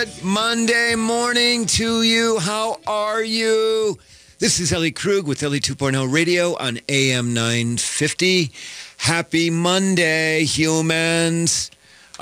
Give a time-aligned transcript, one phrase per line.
[0.00, 2.38] Good Monday morning to you.
[2.38, 3.98] How are you?
[4.38, 8.50] This is Ellie Krug with Ellie 2.0 Radio on AM 950.
[8.96, 11.70] Happy Monday, humans.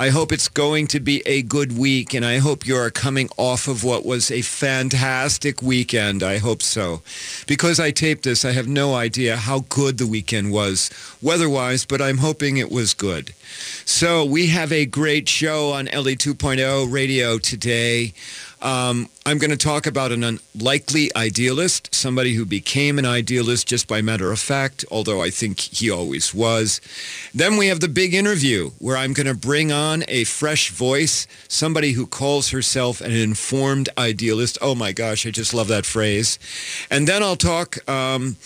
[0.00, 3.28] I hope it's going to be a good week, and I hope you are coming
[3.36, 6.22] off of what was a fantastic weekend.
[6.22, 7.02] I hope so.
[7.48, 10.88] Because I taped this, I have no idea how good the weekend was
[11.20, 13.34] weather-wise, but I'm hoping it was good.
[13.84, 18.12] So we have a great show on Ellie 2.0 radio today.
[18.60, 23.86] Um, I'm going to talk about an unlikely idealist, somebody who became an idealist just
[23.86, 26.80] by matter of fact, although I think he always was.
[27.34, 31.26] Then we have the big interview where I'm going to bring on a fresh voice,
[31.46, 34.58] somebody who calls herself an informed idealist.
[34.60, 36.38] Oh my gosh, I just love that phrase.
[36.90, 38.36] And then I'll talk um,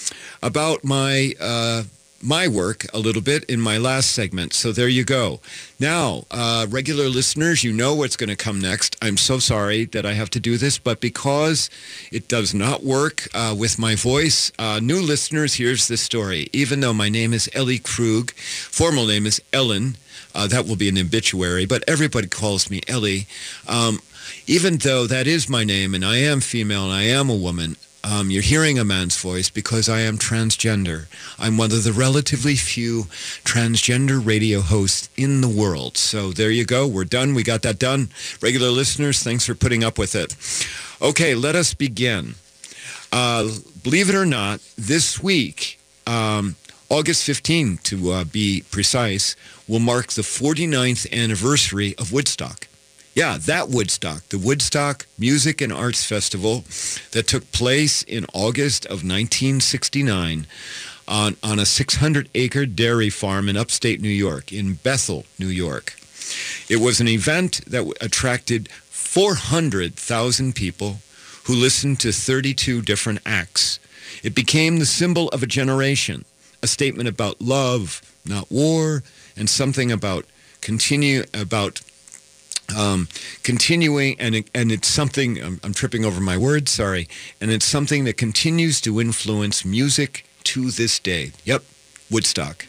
[0.42, 1.32] about my...
[1.41, 1.84] Uh,
[2.23, 4.53] my work a little bit in my last segment.
[4.53, 5.41] So there you go.
[5.81, 8.97] Now, uh, regular listeners, you know what's going to come next.
[9.03, 11.69] I'm so sorry that I have to do this, but because
[12.12, 16.48] it does not work uh, with my voice, uh, new listeners, here's the story.
[16.53, 19.97] Even though my name is Ellie Krug, formal name is Ellen,
[20.34, 23.27] uh, that will be an obituary, but everybody calls me Ellie.
[23.69, 24.00] Um,
[24.47, 27.77] even though that is my name and I am female and I am a woman,
[28.05, 31.06] um, you're hearing a man's voice because I am transgender.
[31.39, 33.05] I'm one of the relatively few
[33.44, 35.97] transgender radio hosts in the world.
[35.97, 36.86] So there you go.
[36.86, 37.34] We're done.
[37.34, 38.09] We got that done.
[38.41, 40.36] Regular listeners, thanks for putting up with it.
[41.00, 42.34] Okay, let us begin.
[43.12, 43.48] Uh,
[43.83, 46.56] believe it or not, this week, um,
[46.89, 49.37] August 15, to uh, be precise,
[49.69, 52.66] will mark the 49th anniversary of Woodstock.
[53.14, 56.64] Yeah, that Woodstock, the Woodstock Music and Arts Festival
[57.10, 60.46] that took place in August of 1969
[61.06, 65.94] on, on a 600-acre dairy farm in upstate New York, in Bethel, New York.
[66.70, 71.00] It was an event that attracted 400,000 people
[71.44, 73.78] who listened to 32 different acts.
[74.22, 76.25] It became the symbol of a generation,
[76.62, 79.03] a statement about love, not war,
[79.37, 80.25] and something about
[80.62, 81.82] continue about
[82.77, 83.09] um,
[83.43, 86.71] continuing, and and it's something I'm, I'm tripping over my words.
[86.71, 87.09] Sorry,
[87.41, 91.32] and it's something that continues to influence music to this day.
[91.44, 91.62] Yep,
[92.11, 92.66] Woodstock.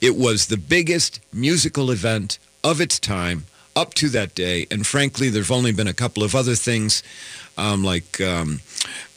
[0.00, 5.28] It was the biggest musical event of its time up to that day, and frankly,
[5.28, 7.02] there've only been a couple of other things,
[7.58, 8.60] um, like um,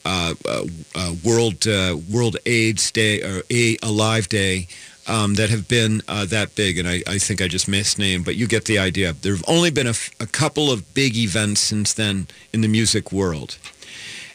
[0.04, 0.64] uh, uh,
[0.94, 4.68] uh, World uh, World AIDS Day or A Alive Day
[5.10, 8.36] um, that have been uh, that big, and I, I, think I just misnamed, but
[8.36, 9.12] you get the idea.
[9.12, 12.68] There have only been a, f- a couple of big events since then in the
[12.68, 13.58] music world.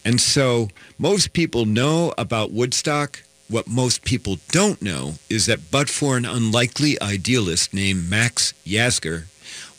[0.04, 0.68] And so
[1.00, 3.24] most people know about Woodstock.
[3.48, 9.26] What most people don't know is that but for an unlikely idealist named Max Yasgur,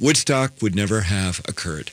[0.01, 1.91] Woodstock would never have occurred.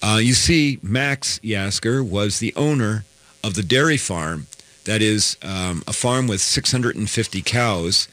[0.00, 3.04] Uh, you see, Max Yasgur was the owner
[3.42, 4.46] of the dairy farm
[4.84, 8.08] that is um, a farm with 650 cows,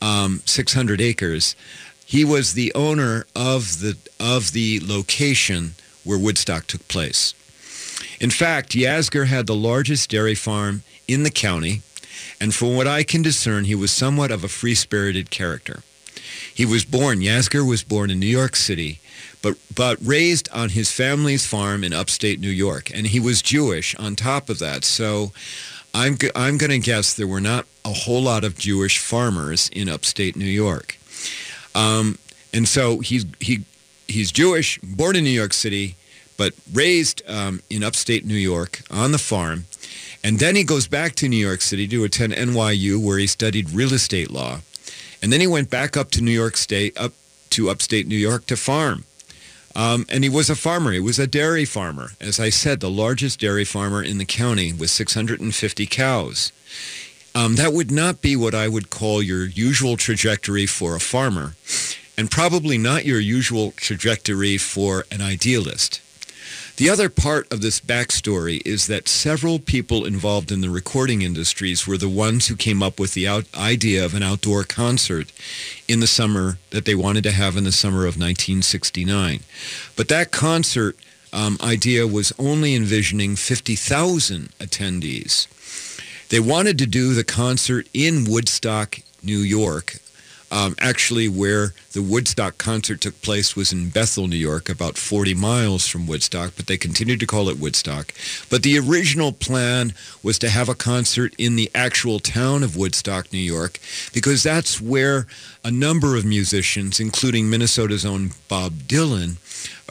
[0.00, 1.54] um, 600 acres.
[2.04, 5.74] He was the owner of the of the location
[6.04, 7.34] where Woodstock took place.
[8.20, 11.82] In fact, Yasgur had the largest dairy farm in the county,
[12.40, 15.82] and from what I can discern, he was somewhat of a free-spirited character.
[16.52, 19.00] He was born, Yasgur was born in New York City,
[19.42, 22.90] but, but raised on his family's farm in upstate New York.
[22.92, 24.84] And he was Jewish on top of that.
[24.84, 25.32] So
[25.94, 29.88] I'm, I'm going to guess there were not a whole lot of Jewish farmers in
[29.88, 30.98] upstate New York.
[31.74, 32.18] Um,
[32.52, 33.64] and so he's, he,
[34.06, 35.96] he's Jewish, born in New York City,
[36.36, 39.64] but raised um, in upstate New York on the farm.
[40.22, 43.70] And then he goes back to New York City to attend NYU where he studied
[43.70, 44.60] real estate law.
[45.22, 47.12] And then he went back up to New York State, up
[47.50, 49.04] to upstate New York to farm.
[49.76, 50.92] Um, and he was a farmer.
[50.92, 52.10] He was a dairy farmer.
[52.20, 56.52] As I said, the largest dairy farmer in the county with 650 cows.
[57.34, 61.54] Um, that would not be what I would call your usual trajectory for a farmer,
[62.16, 66.00] and probably not your usual trajectory for an idealist.
[66.78, 71.88] The other part of this backstory is that several people involved in the recording industries
[71.88, 75.32] were the ones who came up with the out- idea of an outdoor concert
[75.88, 79.40] in the summer that they wanted to have in the summer of 1969.
[79.96, 80.96] But that concert
[81.32, 85.48] um, idea was only envisioning 50,000 attendees.
[86.28, 89.96] They wanted to do the concert in Woodstock, New York,
[90.50, 95.34] um, actually, where the Woodstock concert took place was in Bethel, New York, about 40
[95.34, 98.14] miles from Woodstock, but they continued to call it Woodstock.
[98.48, 99.92] But the original plan
[100.22, 103.78] was to have a concert in the actual town of Woodstock, New York,
[104.12, 105.26] because that's where
[105.64, 109.36] a number of musicians, including Minnesota's own Bob Dylan,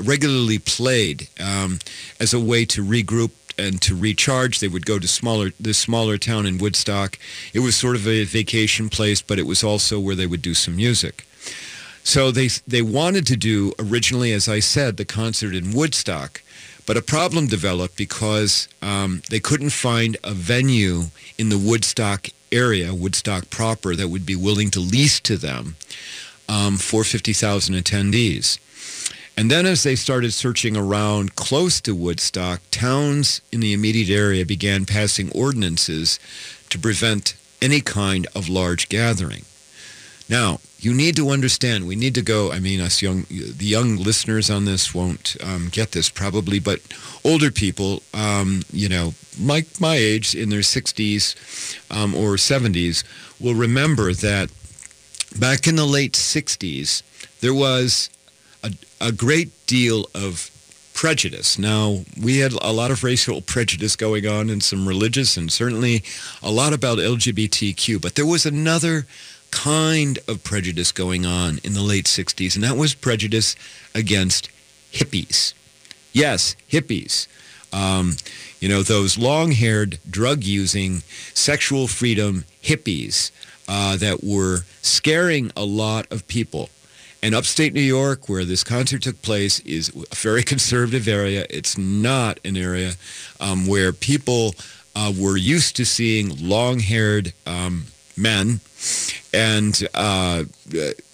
[0.04, 1.80] regularly played um,
[2.20, 4.60] as a way to regroup and to recharge.
[4.60, 7.18] They would go to smaller this smaller town in Woodstock.
[7.54, 10.54] It was sort of a vacation place, but it was also where they would do
[10.54, 11.26] some music.
[12.04, 16.42] So they they wanted to do originally, as I said, the concert in Woodstock,
[16.86, 21.06] but a problem developed because um, they couldn't find a venue
[21.38, 25.76] in the Woodstock area, Woodstock proper, that would be willing to lease to them
[26.48, 28.58] um, for 50,000 attendees.
[29.38, 34.44] And then as they started searching around close to Woodstock, towns in the immediate area
[34.44, 36.20] began passing ordinances
[36.72, 39.46] to prevent any kind of large gathering.
[40.28, 43.96] Now, you need to understand, we need to go, I mean, us young, the young
[43.96, 46.82] listeners on this won't um, get this probably, but
[47.24, 53.04] older people, um, you know, like my age in their 60s um, or 70s
[53.40, 54.50] will remember that
[55.40, 57.04] back in the late 60s,
[57.40, 58.10] there was
[59.00, 60.52] a, great deal of
[60.94, 61.60] prejudice.
[61.60, 66.04] Now, we had a lot of racial prejudice going on and some religious and certainly
[66.42, 69.06] a lot about LGBTQ, but there was another
[69.52, 73.56] kind of prejudice going on in the late 60s, and that was prejudice
[73.94, 74.50] against
[74.92, 75.54] hippies.
[76.14, 77.28] Yes, hippies.
[77.72, 78.16] Um,
[78.60, 81.04] you know, those long-haired, drug-using,
[81.34, 83.32] sexual freedom hippies
[83.68, 86.70] uh, that were scaring a lot of people.
[87.24, 91.46] And upstate New York, where this concert took place, is a very conservative area.
[91.50, 92.94] It's not an area
[93.40, 94.56] um, where people
[94.96, 97.86] uh, were used to seeing long-haired um,
[98.16, 98.60] men
[99.34, 100.44] and uh,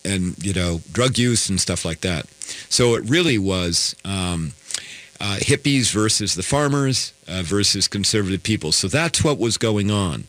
[0.06, 2.26] and you know drug use and stuff like that.
[2.70, 4.54] So it really was um,
[5.20, 8.72] uh, hippies versus the farmers uh, versus conservative people.
[8.72, 10.26] So that's what was going on.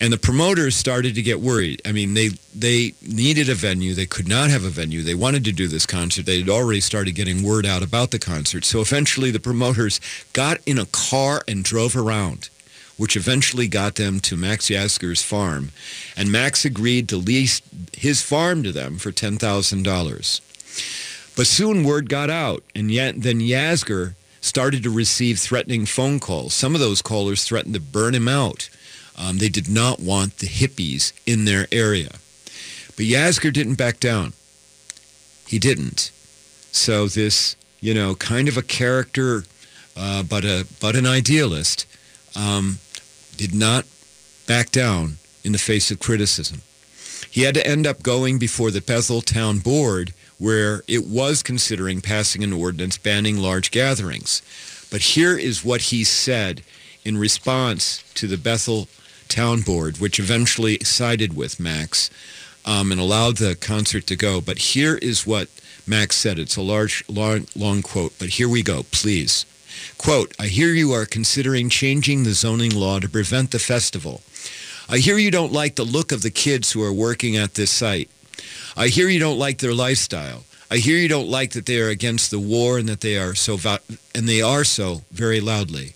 [0.00, 1.80] And the promoters started to get worried.
[1.86, 3.94] I mean, they they needed a venue.
[3.94, 5.02] They could not have a venue.
[5.02, 6.26] They wanted to do this concert.
[6.26, 8.64] They had already started getting word out about the concert.
[8.64, 10.00] So eventually the promoters
[10.32, 12.50] got in a car and drove around,
[12.96, 15.70] which eventually got them to Max Yasgur's farm.
[16.16, 17.62] And Max agreed to lease
[17.92, 20.40] his farm to them for $10,000.
[21.36, 26.54] But soon word got out, and yet then Yasgur started to receive threatening phone calls.
[26.54, 28.68] Some of those callers threatened to burn him out.
[29.16, 32.10] Um, they did not want the hippies in their area.
[32.96, 34.32] But Yasgur didn't back down.
[35.46, 36.10] He didn't.
[36.72, 39.44] So this, you know, kind of a character,
[39.96, 41.86] uh, but a but an idealist,
[42.34, 42.78] um,
[43.36, 43.84] did not
[44.46, 46.62] back down in the face of criticism.
[47.30, 52.00] He had to end up going before the Bethel Town Board, where it was considering
[52.00, 54.40] passing an ordinance banning large gatherings.
[54.90, 56.62] But here is what he said
[57.04, 58.88] in response to the Bethel
[59.28, 62.10] town board, which eventually sided with Max
[62.64, 64.40] um, and allowed the concert to go.
[64.40, 65.48] But here is what
[65.86, 66.38] Max said.
[66.38, 69.46] It's a large, long, long quote, but here we go, please.
[69.98, 74.22] Quote, I hear you are considering changing the zoning law to prevent the festival.
[74.88, 77.70] I hear you don't like the look of the kids who are working at this
[77.70, 78.10] site.
[78.76, 80.44] I hear you don't like their lifestyle.
[80.70, 83.34] I hear you don't like that they are against the war and that they are
[83.34, 83.58] so
[84.14, 85.94] and they are so very loudly.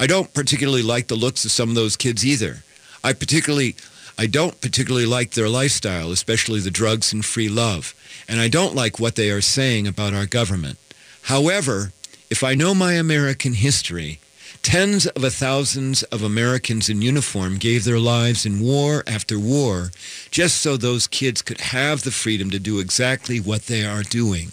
[0.00, 2.62] I don't particularly like the looks of some of those kids either.
[3.02, 3.74] I particularly
[4.16, 7.94] I don't particularly like their lifestyle, especially the drugs and free love,
[8.28, 10.78] and I don't like what they are saying about our government.
[11.22, 11.92] However,
[12.30, 14.18] if I know my American history,
[14.62, 19.90] tens of thousands of Americans in uniform gave their lives in war after war
[20.30, 24.52] just so those kids could have the freedom to do exactly what they are doing.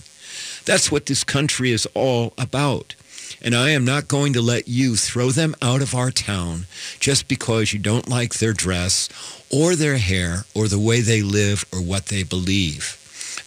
[0.65, 2.95] That's what this country is all about.
[3.45, 6.65] And I am not going to let you throw them out of our town
[6.99, 9.07] just because you don't like their dress
[9.51, 12.97] or their hair or the way they live or what they believe.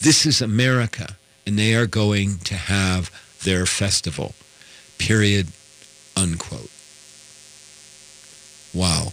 [0.01, 3.11] This is America, and they are going to have
[3.43, 4.37] their festival.
[4.99, 5.49] Period.
[6.17, 6.71] Unquote.
[8.73, 9.13] Wow.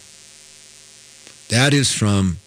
[1.49, 2.37] That is from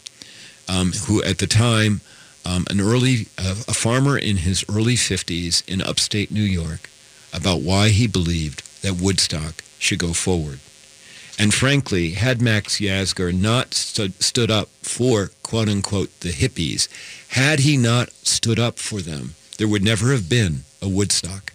[0.69, 2.03] um, who at the time,
[2.47, 6.89] um, an early, uh, a farmer in his early 50s in upstate New York
[7.33, 10.61] about why he believed that Woodstock should go forward.
[11.39, 16.89] And frankly, had Max Yasgur not stood, stood up for, quote unquote, the hippies,
[17.29, 21.53] had he not stood up for them, there would never have been a Woodstock.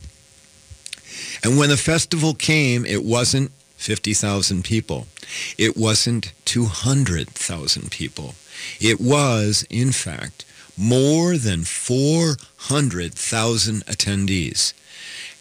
[1.43, 5.07] And when the festival came, it wasn't 50,000 people.
[5.57, 8.35] It wasn't 200,000 people.
[8.79, 10.45] It was, in fact,
[10.77, 14.73] more than 400,000 attendees.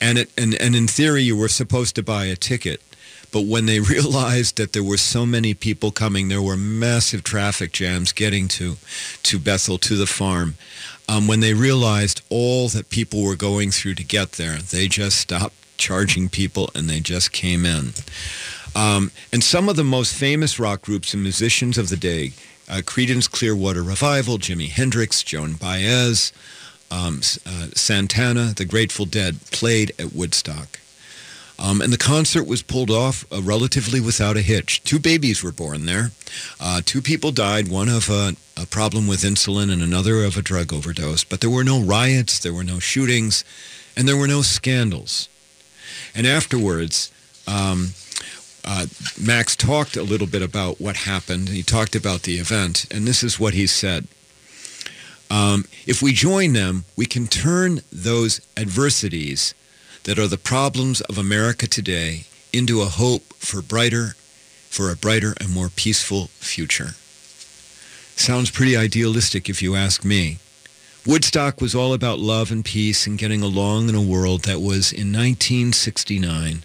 [0.02, 2.82] And, it, and, and in theory, you were supposed to buy a ticket.
[3.30, 7.72] But when they realized that there were so many people coming, there were massive traffic
[7.72, 8.76] jams getting to,
[9.22, 10.56] to Bethel, to the farm.
[11.08, 15.16] um, when they realized all that people were going through to get there, they just
[15.18, 17.92] stopped charging people and they just came in.
[18.74, 22.32] Um, and some of the most famous rock groups and musicians of the day,
[22.68, 26.32] uh, Creedence Clearwater Revival, Jimi Hendrix, Joan Baez,
[26.92, 30.78] um, uh, Santana, the Grateful Dead, played at Woodstock.
[31.58, 34.82] Um, and the concert was pulled off uh, relatively without a hitch.
[34.84, 36.10] Two babies were born there.
[36.60, 40.42] Uh, two people died, one of a, a, problem with insulin and another of a
[40.42, 41.24] drug overdose.
[41.24, 43.44] But there were no riots, there were no shootings,
[43.96, 45.28] and there were no scandals.
[46.14, 47.12] And afterwards,
[47.46, 47.90] um,
[48.64, 48.86] uh,
[49.20, 51.48] Max talked a little bit about what happened.
[51.48, 54.08] He talked about the event, and this is what he said.
[55.32, 59.54] Um, if we join them, we can turn those adversities
[60.04, 64.14] that are the problems of America today into a hope for brighter,
[64.68, 66.90] for a brighter and more peaceful future.
[68.14, 70.36] Sounds pretty idealistic if you ask me.
[71.06, 74.92] Woodstock was all about love and peace and getting along in a world that was
[74.92, 76.62] in 1969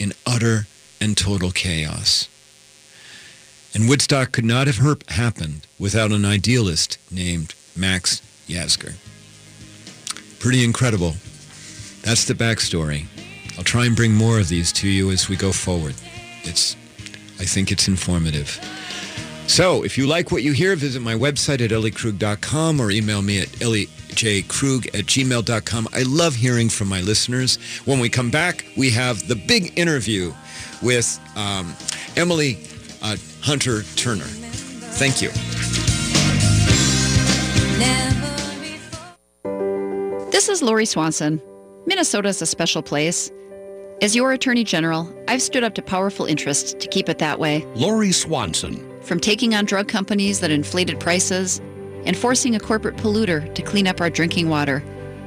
[0.00, 0.66] in utter
[1.00, 2.28] and total chaos.
[3.72, 8.94] And Woodstock could not have happened without an idealist named Max Yasgur.
[10.38, 11.14] Pretty incredible.
[12.02, 13.06] That's the backstory.
[13.58, 15.94] I'll try and bring more of these to you as we go forward.
[16.44, 16.76] It's,
[17.38, 18.58] I think it's informative.
[19.46, 23.40] So if you like what you hear, visit my website at elliekrug.com or email me
[23.40, 25.88] at elliejkrug at gmail.com.
[25.92, 27.56] I love hearing from my listeners.
[27.84, 30.32] When we come back, we have the big interview
[30.82, 31.74] with um,
[32.16, 32.64] Emily
[33.02, 34.24] uh, Hunter Turner.
[34.24, 35.30] Thank you.
[40.30, 41.40] This is Lori Swanson.
[41.86, 43.30] Minnesota is a special place.
[44.00, 47.66] As your Attorney General, I've stood up to powerful interests to keep it that way.
[47.74, 48.86] Lori Swanson.
[49.02, 51.60] From taking on drug companies that inflated prices
[52.06, 54.82] and forcing a corporate polluter to clean up our drinking water,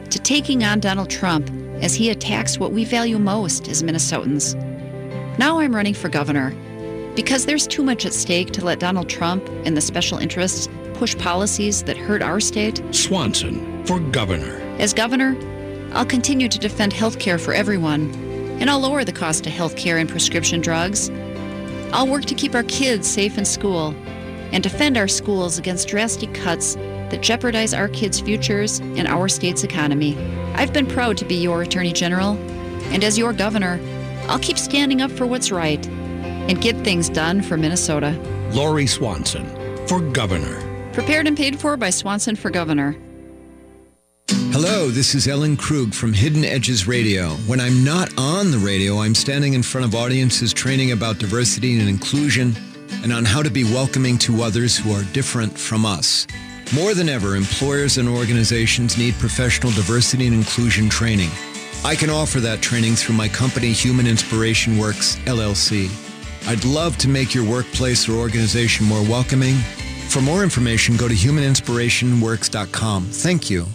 [0.09, 4.55] to taking on Donald Trump as he attacks what we value most as Minnesotans.
[5.37, 6.55] Now I'm running for governor
[7.15, 11.17] because there's too much at stake to let Donald Trump and the special interests push
[11.17, 12.81] policies that hurt our state.
[12.93, 14.59] Swanson for governor.
[14.79, 15.35] As governor,
[15.93, 18.11] I'll continue to defend health care for everyone,
[18.59, 21.09] and I'll lower the cost of health care and prescription drugs.
[21.91, 23.93] I'll work to keep our kids safe in school
[24.51, 29.63] and defend our schools against drastic cuts that jeopardize our kids' futures and our state's
[29.63, 30.17] economy.
[30.55, 32.37] I've been proud to be your Attorney General,
[32.91, 33.79] and as your governor,
[34.27, 35.87] I'll keep standing up for what's right
[36.47, 38.11] and get things done for Minnesota.
[38.51, 39.45] Lori Swanson
[39.87, 40.61] for governor.
[40.93, 42.95] Prepared and paid for by Swanson for Governor.
[44.51, 47.29] Hello, this is Ellen Krug from Hidden Edges Radio.
[47.47, 51.79] When I'm not on the radio, I'm standing in front of audiences training about diversity
[51.79, 52.55] and inclusion
[53.03, 56.27] and on how to be welcoming to others who are different from us.
[56.75, 61.29] More than ever, employers and organizations need professional diversity and inclusion training.
[61.83, 65.89] I can offer that training through my company, Human Inspiration Works, LLC.
[66.45, 69.55] I'd love to make your workplace or organization more welcoming.
[70.09, 73.05] For more information, go to humaninspirationworks.com.
[73.05, 73.67] Thank you.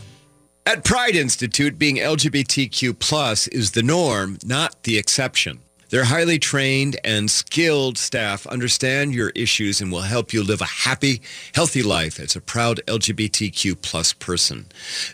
[0.67, 5.61] At Pride Institute, being LGBTQ plus is the norm, not the exception.
[5.91, 10.67] Their highly trained and skilled staff understand your issues and will help you live a
[10.67, 11.23] happy,
[11.55, 14.67] healthy life as a proud LGBTQ plus person.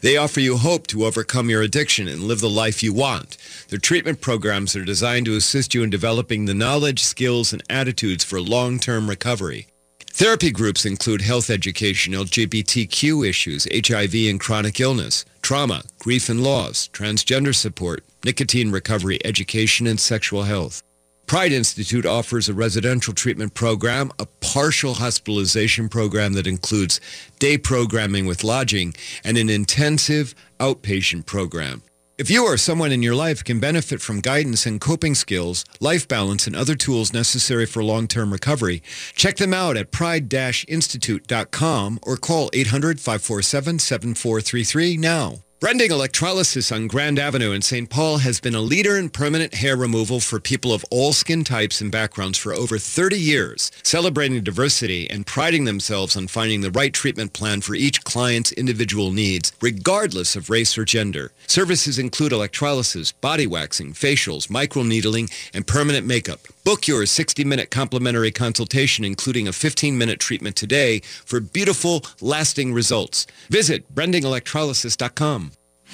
[0.03, 3.37] They offer you hope to overcome your addiction and live the life you want.
[3.69, 8.25] Their treatment programs are designed to assist you in developing the knowledge, skills, and attitudes
[8.25, 9.69] for long-term recovery.
[10.17, 16.89] Therapy groups include health education, LGBTQ issues, HIV and chronic illness, trauma, grief and loss,
[16.93, 20.85] transgender support, nicotine recovery, education, and sexual health.
[21.27, 27.01] Pride Institute offers a residential treatment program, a partial hospitalization program that includes
[27.41, 28.95] day programming with lodging,
[29.25, 31.83] and an intensive outpatient program.
[32.17, 36.07] If you or someone in your life can benefit from guidance and coping skills, life
[36.07, 38.85] balance, and other tools necessary for long-term recovery,
[39.17, 45.39] check them out at pride-institute.com or call 800-547-7433 now.
[45.65, 47.89] Brending Electrolysis on Grand Avenue in St.
[47.89, 51.81] Paul has been a leader in permanent hair removal for people of all skin types
[51.81, 56.93] and backgrounds for over 30 years, celebrating diversity and priding themselves on finding the right
[56.93, 61.33] treatment plan for each client's individual needs, regardless of race or gender.
[61.47, 66.41] Services include electrolysis, body waxing, facials, microneedling, and permanent makeup.
[66.65, 73.27] Book your 60-minute complimentary consultation, including a 15-minute treatment today for beautiful, lasting results.
[73.49, 75.53] Visit brendingelectrolysis.com.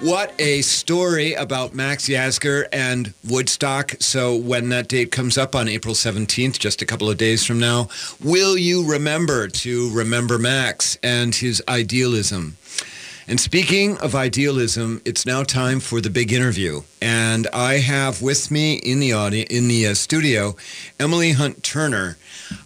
[0.00, 3.96] What a story about Max Yasgur and Woodstock.
[3.98, 7.58] So when that date comes up on April 17th, just a couple of days from
[7.58, 7.88] now,
[8.22, 12.56] will you remember to remember Max and his idealism?
[13.26, 16.82] And speaking of idealism, it's now time for the big interview.
[17.02, 20.54] And I have with me in the audio, in the uh, studio,
[21.00, 22.16] Emily Hunt Turner,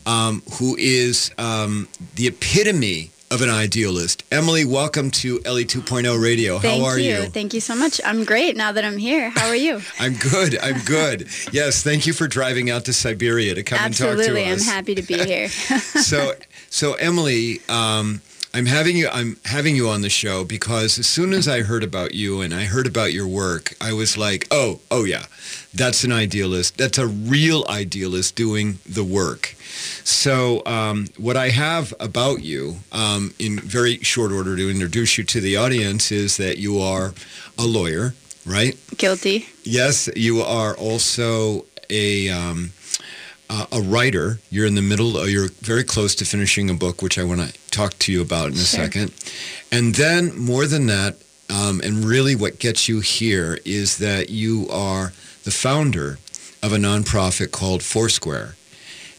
[0.04, 4.22] um, who is um, the epitome of an idealist.
[4.30, 6.58] Emily, welcome to Ellie 2.0 Radio.
[6.58, 7.14] Thank How are you.
[7.14, 7.22] you?
[7.30, 7.98] Thank you so much.
[8.04, 9.30] I'm great now that I'm here.
[9.30, 9.80] How are you?
[9.98, 10.58] I'm good.
[10.58, 11.28] I'm good.
[11.50, 14.42] yes, thank you for driving out to Siberia to come Absolutely.
[14.42, 14.68] and talk to us.
[14.68, 14.68] Absolutely.
[14.68, 15.48] I'm happy to be here.
[15.48, 16.34] so
[16.68, 18.20] so Emily, um,
[18.54, 21.82] I'm having you I'm having you on the show because as soon as I heard
[21.82, 25.24] about you and I heard about your work, I was like, oh, oh yeah,
[25.72, 26.76] that's an idealist.
[26.76, 29.54] That's a real idealist doing the work.
[30.04, 35.24] So um, what I have about you, um, in very short order to introduce you
[35.24, 37.14] to the audience, is that you are
[37.58, 38.78] a lawyer, right?
[38.98, 39.46] Guilty.
[39.64, 42.72] Yes, you are also a um,
[43.52, 44.38] uh, a writer.
[44.50, 45.16] You're in the middle.
[45.18, 48.22] Uh, you're very close to finishing a book, which I want to talk to you
[48.22, 48.84] about in a Sure.
[48.84, 49.12] second.
[49.70, 51.16] And then more than that,
[51.50, 55.12] um, and really what gets you here is that you are
[55.44, 56.18] the founder
[56.62, 58.54] of a nonprofit called Foursquare,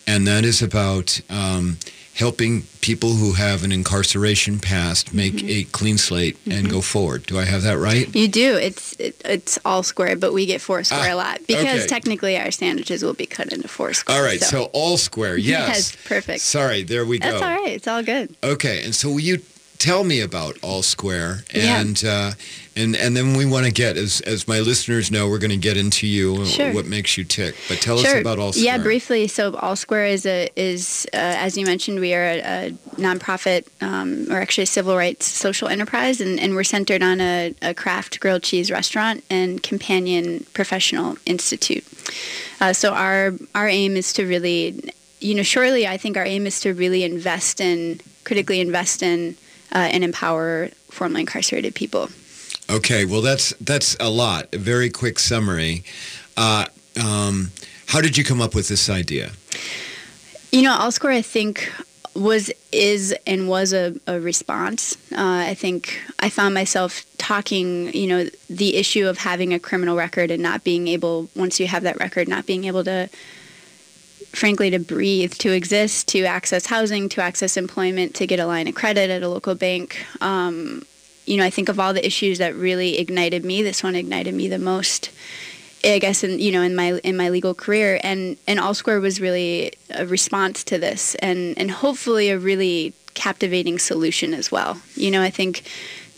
[0.08, 1.78] and that is about um,
[2.16, 5.50] helping people who have an incarceration past make Mm-hmm.
[5.50, 7.26] a clean slate and go forward.
[7.26, 8.14] Do I have that right?
[8.16, 8.56] You do.
[8.56, 11.88] It's it, it's all square, but we get four square Ah, a lot because okay.
[11.88, 14.18] technically our sandwiches will be cut into four square.
[14.18, 15.68] All right, so, all square, yes.
[15.68, 16.42] Yes, perfect.
[16.42, 17.32] Sorry, there we go.
[17.32, 17.72] that's all right.
[17.74, 18.36] It's all good.
[18.44, 19.40] Okay, and so will you
[19.80, 21.82] tell me about All Square, Yeah.
[21.82, 22.32] and uh,
[22.76, 25.58] and and then we want to get as as my listeners know, we're going to
[25.58, 26.74] get into you, Sure.
[26.74, 27.56] what makes you tick.
[27.70, 28.66] But tell us about All Square.
[28.66, 29.28] Yeah, briefly.
[29.28, 33.68] So All Square is a is uh, as you mentioned, we are a, a nonprofit
[33.82, 37.74] um, or actually a civil rights social enterprise, and, and we're centered on a, a
[37.74, 41.86] craft grilled cheese restaurant and companion professional institute.
[42.60, 46.48] Uh, so our our aim is to really, you know, surely I think our aim
[46.48, 49.36] is to really invest in critically invest in
[49.74, 52.10] uh, and empower formerly incarcerated people.
[52.70, 54.54] Okay, well that's that's a lot.
[54.54, 55.84] A very quick summary.
[56.38, 56.66] Uh,
[57.04, 57.52] um,
[57.88, 59.32] how did you come up with this idea?
[60.52, 61.72] You know, All Square, I think,
[62.16, 64.96] was, is, and was a, a response.
[65.12, 69.96] Uh, I think I found myself talking, you know, the issue of having a criminal
[69.96, 73.10] record and not being able, once you have that record, not being able to,
[74.32, 78.68] frankly, to breathe, to exist, to access housing, to access employment, to get a line
[78.68, 80.06] of credit at a local bank.
[80.22, 80.84] Um,
[81.26, 83.62] you know, I think of all the issues that really ignited me.
[83.62, 85.10] This one ignited me the most.
[85.86, 89.02] I guess in you know in my in my legal career and and All Square
[89.02, 94.82] was really a response to this and and hopefully a really captivating solution as well.
[94.96, 95.64] You know, I think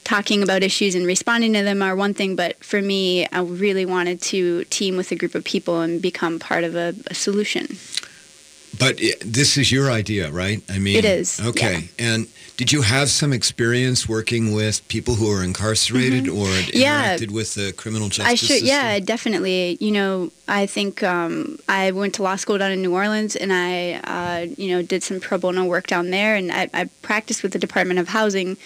[0.03, 3.85] talking about issues and responding to them are one thing, but for me, I really
[3.85, 7.77] wanted to team with a group of people and become part of a, a solution.
[8.77, 10.61] But eh, this is your idea, right?
[10.69, 15.29] I mean, It is, Okay, and did you have some experience working with people who
[15.29, 16.69] are incarcerated or Mm-hmm.
[16.77, 17.17] Yeah.
[17.17, 18.67] interacted with the criminal justice I should, system?
[18.67, 19.77] yeah, definitely.
[19.81, 23.51] You know, I think um, I went to law school down in New Orleans, and
[23.51, 27.43] I, uh, you know, did some pro bono work down there, and I, I practiced
[27.43, 28.57] with the Department of Housing.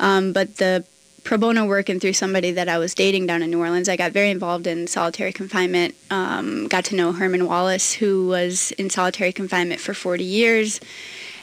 [0.00, 0.84] Um, but the
[1.24, 3.96] pro bono work and through somebody that I was dating down in New Orleans, I
[3.96, 5.94] got very involved in solitary confinement.
[6.10, 10.80] Um, got to know Herman Wallace, who was in solitary confinement for 40 years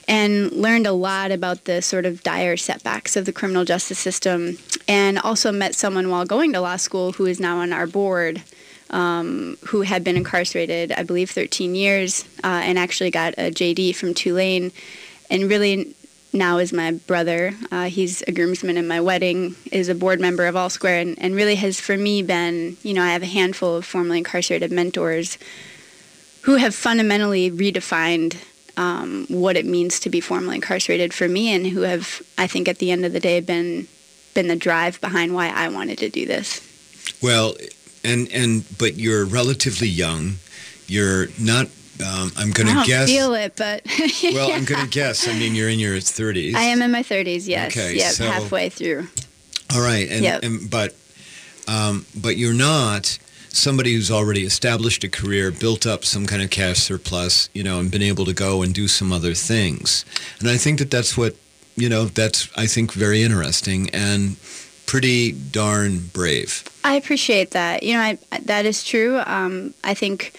[0.07, 4.57] and learned a lot about the sort of dire setbacks of the criminal justice system
[4.87, 8.41] and also met someone while going to law school who is now on our board
[8.89, 13.95] um, who had been incarcerated i believe 13 years uh, and actually got a jd
[13.95, 14.71] from tulane.
[15.29, 15.95] And really
[16.33, 17.53] now is my brother.
[17.71, 21.17] Uh, he's a groomsman in my wedding is a board member of all square and,
[21.19, 24.71] and really has for me been you know i have a handful of formerly incarcerated
[24.71, 25.37] mentors
[26.41, 28.35] who have fundamentally redefined
[28.77, 32.67] um, what it means to be formerly incarcerated for me, and who have, I think,
[32.67, 33.87] at the end of the day, been
[34.33, 36.59] been the drive behind why I wanted to do this.
[37.21, 37.55] Well,
[38.03, 40.35] and and but you're relatively young.
[40.87, 41.67] You're not.
[42.03, 43.07] Um, I'm going I to don't guess.
[43.07, 43.83] feel it, but
[44.23, 45.27] Well, I'm going to guess.
[45.27, 46.55] I mean, you're in your 30s.
[46.55, 47.47] I am in my 30s.
[47.47, 49.07] Yes, Okay, yep, so- halfway through.
[49.73, 50.43] All right, and, Yep.
[50.43, 50.95] and but
[51.67, 53.17] um, but you're not
[53.53, 57.79] somebody who's already established a career, built up some kind of cash surplus, you know,
[57.79, 60.03] and been able to go and do some other things.
[60.39, 61.35] And I think that that's what
[61.75, 62.05] you know.
[62.05, 64.35] That's I think very interesting and
[64.85, 66.63] pretty darn brave.
[66.83, 67.83] I appreciate that.
[67.83, 69.21] You know, I, that is true.
[69.25, 70.33] Um, I think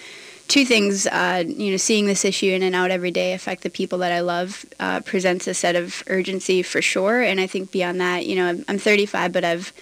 [0.48, 1.06] two things.
[1.06, 4.12] Uh, you know, seeing this issue in and out every day affect the people that
[4.12, 7.22] I love uh, presents a set of urgency for sure.
[7.22, 9.72] And I think beyond that, you know, I'm, I'm 35, but I've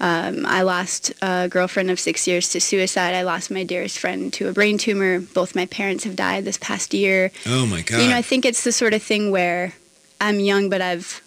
[0.00, 3.14] um, I lost a girlfriend of six years to suicide.
[3.14, 5.20] I lost my dearest friend to a brain tumor.
[5.20, 7.32] Both my parents have died this past year.
[7.46, 8.00] Oh my God.
[8.00, 9.74] You know, I think it's the sort of thing where
[10.20, 11.20] I'm young, but I've,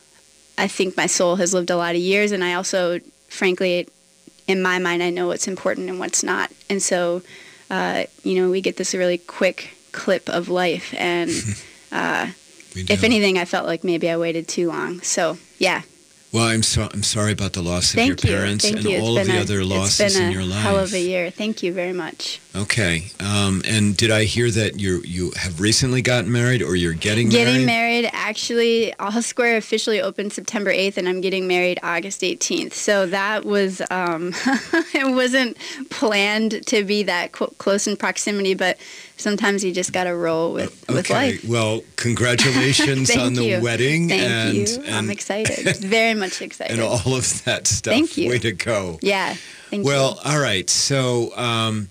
[0.57, 3.87] I think my soul has lived a lot of years, and I also, frankly,
[4.47, 7.21] in my mind, I know what's important and what's not, and so,
[7.69, 11.29] uh, you know, we get this really quick clip of life, and
[11.91, 12.27] uh,
[12.75, 15.01] if anything, I felt like maybe I waited too long.
[15.01, 15.81] So, yeah,
[16.31, 18.85] well, I'm so I'm sorry about the loss of thank your you, parents thank and
[18.85, 18.99] you.
[19.01, 20.61] All of the a- other losses in your life.
[20.63, 21.29] Hell of a year.
[21.29, 22.39] Thank you very much.
[22.55, 23.11] Okay.
[23.19, 27.29] Um, and did I hear that you you have recently gotten married or you're getting,
[27.29, 28.03] Getting married?
[28.03, 32.73] married, actually, All Square officially opened September 8th, and I'm getting married August 18th.
[32.73, 34.33] So that was, um,
[34.93, 35.57] it wasn't
[35.89, 38.77] planned to be that close in proximity, but
[39.21, 41.13] sometimes you just got to roll with, with okay.
[41.13, 41.45] life.
[41.47, 43.61] Well, congratulations on the you.
[43.61, 44.83] wedding Thank and you.
[44.85, 45.77] and, I'm excited.
[45.79, 46.73] Very much excited.
[46.73, 47.93] and all of that stuff.
[47.93, 48.29] Thank you.
[48.29, 48.99] Way to go.
[49.01, 49.35] yeah.
[49.69, 50.31] Thank Well, you.
[50.31, 50.69] all right.
[50.69, 51.89] So, um,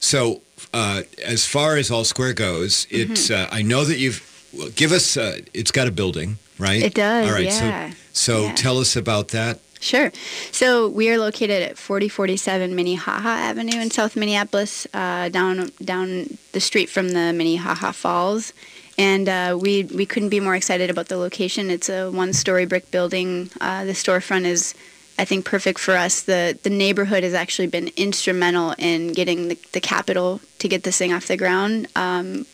[0.00, 3.12] so uh, as far as All Square goes, Mm-hmm.
[3.12, 3.30] it's.
[3.30, 4.22] Uh, I know that you've.
[4.56, 5.16] Well, give us.
[5.16, 6.82] Uh, it's got a building, right?
[6.82, 7.44] It does, All right.
[7.44, 7.90] yeah.
[7.90, 8.54] So, so Yeah.
[8.54, 9.58] tell us about that.
[9.86, 10.10] Sure.
[10.50, 16.58] So we are located at 4047 Minnehaha Avenue in South Minneapolis, uh, down down the
[16.58, 18.52] street from the Minnehaha Falls.
[18.98, 21.70] And uh, we we couldn't be more excited about the location.
[21.70, 23.48] It's a one-story brick building.
[23.60, 24.74] Uh, the storefront is,
[25.20, 26.20] I think, perfect for us.
[26.20, 30.98] the The neighborhood has actually been instrumental in getting the, the capital to get this
[30.98, 31.86] thing off the ground.
[31.94, 32.46] Um,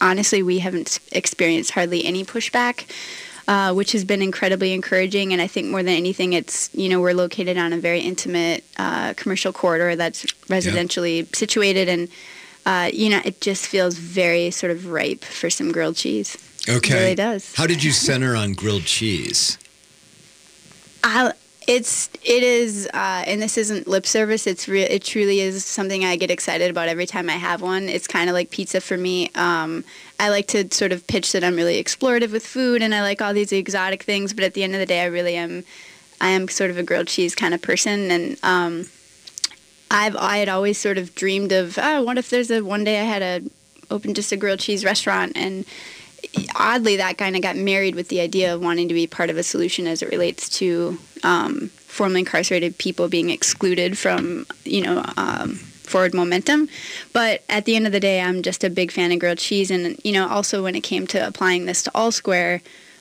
[0.00, 2.86] honestly, we haven't experienced hardly any pushback
[3.50, 5.32] uh, which has been incredibly encouraging.
[5.32, 8.64] And I think more than anything, it's you know we're located on a very intimate
[8.76, 12.08] uh, commercial corridor that's residentially situated, and
[12.64, 16.38] uh, you know it just feels very sort of ripe for some grilled cheese.
[16.68, 16.94] Okay.
[16.94, 17.52] It really does.
[17.56, 19.58] How did you center on grilled cheese?
[21.02, 21.32] I,
[21.66, 24.46] it's it is, uh, and this isn't lip service.
[24.46, 24.86] It's real.
[24.88, 27.88] It truly is something I get excited about every time I have one.
[27.88, 29.30] It's kind of like pizza for me.
[29.34, 29.84] Um,
[30.18, 33.20] I like to sort of pitch that I'm really explorative with food, and I like
[33.22, 34.32] all these exotic things.
[34.32, 35.64] But at the end of the day, I really am.
[36.20, 38.86] I am sort of a grilled cheese kind of person, and um,
[39.90, 41.78] I've I had always sort of dreamed of.
[41.80, 43.50] Oh, what if there's a one day I had a
[43.90, 45.64] open just a grilled cheese restaurant and
[46.56, 49.36] oddly that kind of got married with the idea of wanting to be part of
[49.36, 55.04] a solution as it relates to um, formerly incarcerated people being excluded from you know
[55.16, 56.68] um, forward momentum
[57.12, 59.70] but at the end of the day i'm just a big fan of grilled cheese
[59.70, 62.60] and you know also when it came to applying this to all square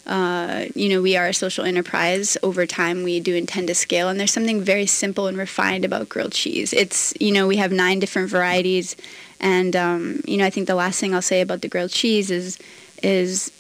[0.10, 2.36] uh, you know, we are a social enterprise.
[2.42, 6.10] Over time, we do intend to scale, and there's something very simple and refined about
[6.10, 6.74] grilled cheese.
[6.74, 8.96] It's, you know, we have nine different varieties,
[9.40, 12.32] and um, you know, I think the last thing I'll say about the grilled cheese
[12.32, 12.58] is,
[13.04, 13.52] is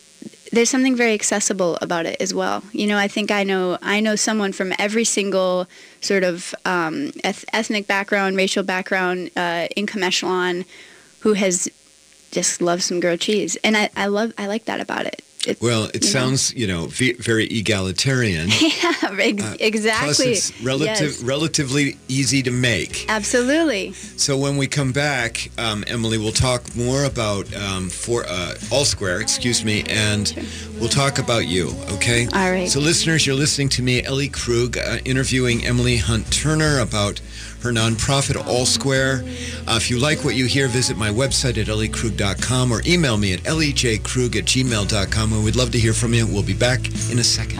[0.51, 2.63] there's something very accessible about it as well.
[2.71, 5.67] You know, I think I know I know someone from every single
[6.01, 10.65] sort of um, eth- ethnic background, racial background, uh, income echelon,
[11.19, 11.69] who has
[12.31, 15.23] just loved some grilled cheese, and I, I love I like that about it.
[15.49, 16.07] It- Well, it you know.
[16.19, 18.49] sounds, you know, ve- very egalitarian.
[18.61, 20.05] yeah, ex- Uh, exactly.
[20.05, 21.21] Plus, it's relative, Yes.
[21.21, 23.05] relatively easy to make.
[23.09, 23.93] Absolutely.
[24.17, 28.85] So when we come back, um, Emily, we'll talk more about um, for uh, All
[28.85, 30.33] Square, excuse me, and
[30.79, 31.73] we'll talk about you.
[31.93, 32.27] Okay.
[32.33, 32.69] All right.
[32.69, 37.21] So listeners, you're listening to me, Ellie Krug, uh, interviewing Emily Hunt Turner about
[37.61, 39.23] her nonprofit All Square.
[39.67, 43.33] Uh, if you like what you hear, visit my website at elliekrug.com or email me
[43.33, 45.33] at elliejkrug at gmail.com.
[45.33, 46.25] And we'd love to hear from you.
[46.27, 47.59] We'll be back in a second.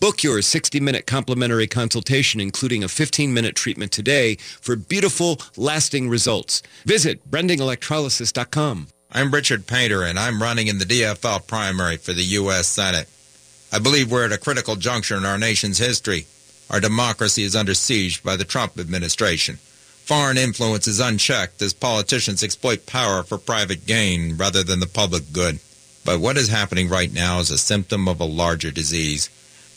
[0.00, 6.62] Book your 60-minute complimentary consultation, including a 15-minute treatment today for beautiful, lasting results.
[6.86, 8.86] Visit brendingelectrolysis.com.
[9.12, 12.66] I'm Richard Painter, and I'm running in the DFL primary for the U.S.
[12.66, 13.10] Senate.
[13.70, 16.24] I believe we're at a critical juncture in our nation's history.
[16.70, 19.56] Our democracy is under siege by the Trump administration.
[19.56, 25.30] Foreign influence is unchecked as politicians exploit power for private gain rather than the public
[25.30, 25.60] good.
[26.06, 29.28] But what is happening right now is a symptom of a larger disease.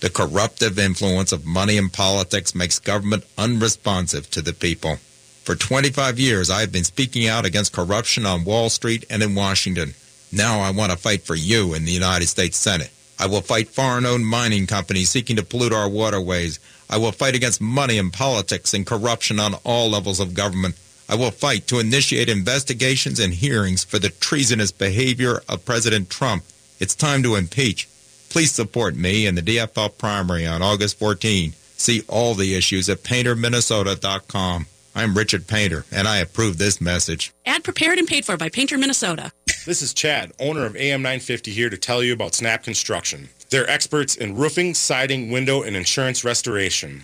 [0.04, 4.98] The corruptive influence of money in politics makes government unresponsive to the people.
[5.46, 9.34] For 25 years, I have been speaking out against corruption on Wall Street and in
[9.34, 9.94] Washington.
[10.30, 12.92] Now I want to fight for you in the United States Senate.
[13.18, 16.60] I will fight foreign-owned mining companies seeking to pollute our waterways.
[16.90, 20.76] I will fight against money and politics and corruption on all levels of government.
[21.08, 26.44] I will fight to initiate investigations and hearings for the treasonous behavior of President Trump.
[26.82, 27.88] It's time to impeach.
[28.34, 31.54] Please support me in the DFL primary on August 14.
[31.78, 34.66] See all the issues at painterminnesota.com.
[34.96, 37.32] I'm Richard Painter, and I approve this message.
[37.46, 39.32] Ad prepared and paid for by Painter Minnesota.
[39.68, 43.30] This is Chad, owner of AM 950 here to tell you about Snap Construction.
[43.52, 47.04] They're experts in roofing, siding, window, and insurance restoration.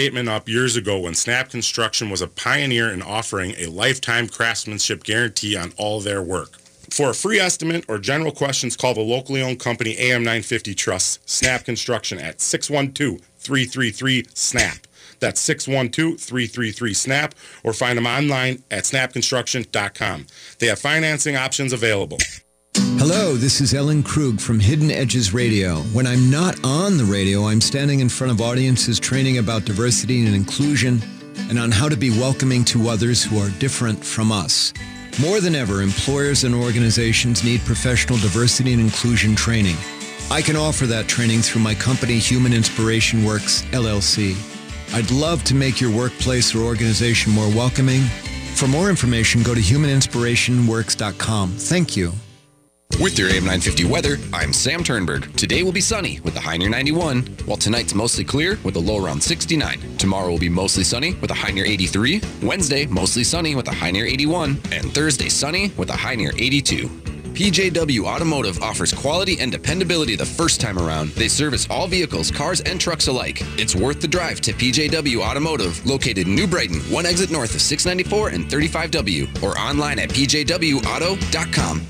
[0.00, 5.56] up years ago when Snap Construction was a pioneer in offering a lifetime craftsmanship guarantee
[5.56, 6.58] on all their work.
[6.90, 11.64] For a free estimate or general questions, call the locally owned company AM950 Trust, Snap
[11.64, 14.86] Construction at 612 333 SNAP.
[15.20, 20.26] That's 612-333-SNAP or find them online at snapconstruction.com.
[20.58, 22.16] They have financing options available.
[22.98, 25.76] Hello, this is Ellen Krug from Hidden Edges Radio.
[25.92, 30.24] When I'm not on the radio, I'm standing in front of audiences training about diversity
[30.26, 31.00] and inclusion
[31.48, 34.72] and on how to be welcoming to others who are different from us.
[35.20, 39.76] More than ever, employers and organizations need professional diversity and inclusion training.
[40.30, 44.36] I can offer that training through my company, Human Inspiration Works, LLC.
[44.94, 48.02] I'd love to make your workplace or organization more welcoming.
[48.54, 51.50] For more information, go to humaninspirationworks.com.
[51.52, 52.12] Thank you.
[52.98, 55.34] With your AM 950 weather, I'm Sam Turnberg.
[55.34, 58.78] Today will be sunny with a high near 91, while tonight's mostly clear with a
[58.78, 59.96] low around 69.
[59.96, 62.20] Tomorrow will be mostly sunny with a high near 83.
[62.42, 64.60] Wednesday, mostly sunny with a high near 81.
[64.70, 66.88] And Thursday, sunny with a high near 82.
[66.88, 71.08] PJW Automotive offers quality and dependability the first time around.
[71.12, 73.38] They service all vehicles, cars, and trucks alike.
[73.58, 77.62] It's worth the drive to PJW Automotive, located in New Brighton, one exit north of
[77.62, 81.86] 694 and 35W, or online at pjwauto.com.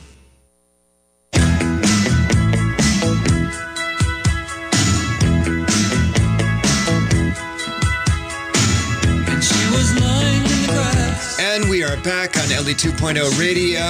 [11.52, 13.80] And we are back on Ellie 2.0 Radio.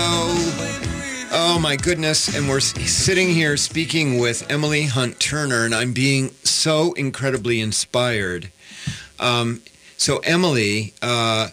[1.31, 2.35] Oh my goodness.
[2.35, 8.51] And we're sitting here speaking with Emily Hunt Turner, and I'm being so incredibly inspired.
[9.19, 9.61] Um,
[9.99, 11.49] so, Emily, uh,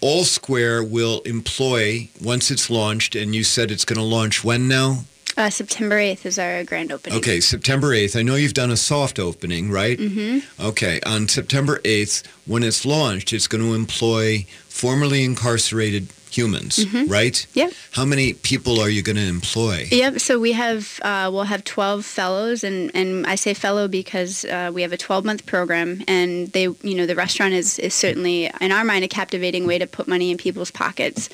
[0.00, 4.66] All Square will employ, once it's launched, and you said it's going to launch when
[4.66, 5.04] now?
[5.36, 7.18] Uh, September 8th is our grand opening.
[7.18, 8.16] Okay, September 8th.
[8.18, 9.98] I know you've done a soft opening, right?
[9.98, 10.62] Mm-hmm.
[10.64, 17.46] Okay, on September 8th, when it's launched, it's going to employ formerly incarcerated humans, right?
[17.54, 17.72] Yep.
[17.92, 19.86] How many people are you going to employ?
[19.90, 20.18] Yep.
[20.18, 24.70] So we have uh, we'll have 12 fellows, and, and I say fellow because uh,
[24.74, 28.50] we have a 12 month program, and they you know the restaurant is is certainly
[28.60, 31.28] in our mind a captivating way to put money in people's pockets.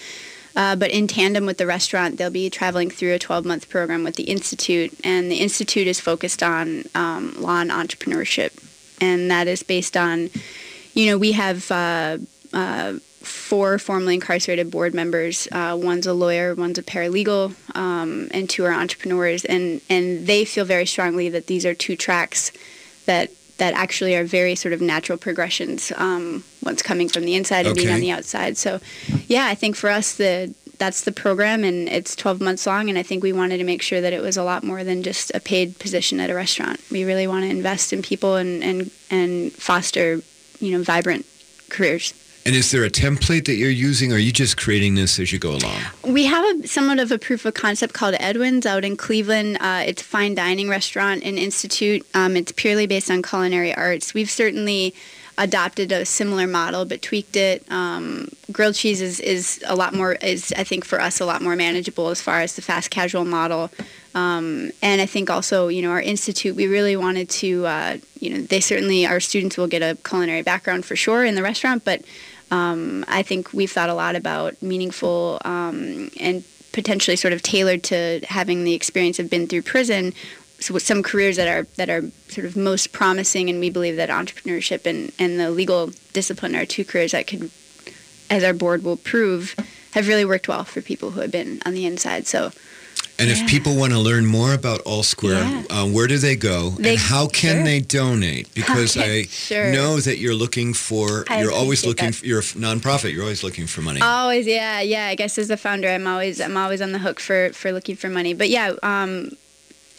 [0.56, 4.04] Uh, but in tandem with the restaurant, they'll be traveling through a 12 month program
[4.04, 8.52] with the institute, and the institute is focused on um, law and entrepreneurship,
[9.00, 10.30] and that is based on,
[10.94, 11.70] you know, we have.
[11.70, 12.18] Uh,
[12.52, 15.46] uh, four formerly incarcerated board members.
[15.52, 19.44] Uh, one's a lawyer, one's a paralegal, um, and two are entrepreneurs.
[19.44, 22.50] And, and they feel very strongly that these are two tracks
[23.04, 25.92] that that actually are very sort of natural progressions.
[25.96, 28.56] Um, one's coming from the inside and being on the outside.
[28.56, 28.80] So,
[29.28, 32.88] yeah, I think for us the that's the program, and it's 12 months long.
[32.88, 35.02] And I think we wanted to make sure that it was a lot more than
[35.02, 36.80] just a paid position at a restaurant.
[36.90, 40.22] We really want to invest in people and and and foster,
[40.58, 41.26] you know, vibrant
[41.68, 42.14] careers.
[42.46, 45.30] And is there a template that you're using, or are you just creating this as
[45.30, 45.82] you go along?
[46.02, 49.58] We have a somewhat of a proof of concept called Edwin's out in Cleveland.
[49.60, 52.06] Uh, it's a fine dining restaurant and institute.
[52.14, 54.14] Um, it's purely based on culinary arts.
[54.14, 54.94] We've certainly
[55.36, 57.64] adopted a similar model, but tweaked it.
[57.70, 61.42] Um, grilled cheese is, is a lot more is I think for us a lot
[61.42, 63.70] more manageable as far as the fast casual model.
[64.14, 68.30] Um, and I think also, you know, our institute, we really wanted to, uh, you
[68.30, 71.84] know, they certainly, our students will get a culinary background for sure in the restaurant,
[71.84, 72.02] but
[72.50, 76.42] um, I think we've thought a lot about meaningful um, and
[76.72, 80.12] potentially sort of tailored to having the experience of been through prison.
[80.58, 84.10] So some careers that are that are sort of most promising, and we believe that
[84.10, 87.50] entrepreneurship and, and the legal discipline are two careers that could,
[88.28, 89.54] as our board will prove,
[89.92, 92.26] have really worked well for people who have been on the inside.
[92.26, 92.50] So
[93.20, 93.44] And Yeah.
[93.44, 95.62] if people want to learn more about All Square, Yeah.
[95.82, 96.70] uh, where do they go?
[96.78, 97.64] They- and how can sure.
[97.64, 98.48] they donate?
[98.54, 99.70] Because Okay, I sure.
[99.72, 102.16] know that you're looking for, I you're always looking, that.
[102.16, 104.00] for, you're a nonprofit, you're always looking for money.
[104.00, 105.06] Always, yeah, yeah.
[105.08, 107.96] I guess as the founder, I'm always I'm always on the hook for for looking
[107.96, 108.32] for money.
[108.32, 109.32] But yeah, um,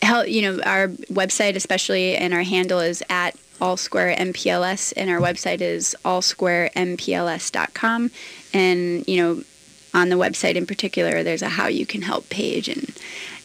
[0.01, 5.09] hell, you know, our website especially and our handle is at All Square MPLS, and
[5.11, 8.11] our website is allsquarempls.com.
[8.53, 9.43] And you know,
[9.93, 12.91] on the website in particular, there's a how you can help page and.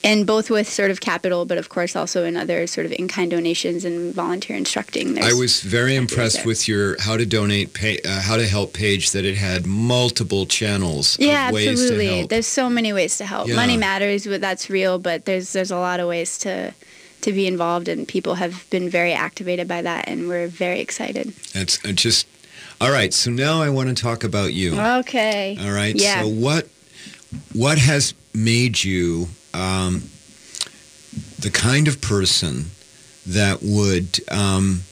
[0.04, 3.32] And both with sort of capital, but of course also in other sort of in-kind
[3.32, 5.20] donations and volunteer instructing.
[5.20, 6.46] I was very impressed there.
[6.46, 10.46] with your how to donate, pay, uh, how to help page that it had multiple
[10.46, 12.06] channels Yeah, absolutely.
[12.06, 12.30] to help.
[12.30, 13.48] There's so many ways to help.
[13.48, 13.56] Yeah.
[13.56, 15.00] Money matters, but that's real.
[15.00, 16.72] But there's there's a lot of ways to
[17.22, 21.32] to be involved, and people have been very activated by that, and we're very excited.
[21.52, 22.28] It's uh, just
[22.80, 23.12] all right.
[23.12, 24.78] So now I want to talk about you.
[24.78, 25.56] Okay.
[25.60, 25.94] All right.
[25.94, 26.22] Yeah.
[26.22, 26.68] So what
[27.52, 30.02] what has made you um,
[31.38, 32.66] the kind of person
[33.26, 34.82] that would um,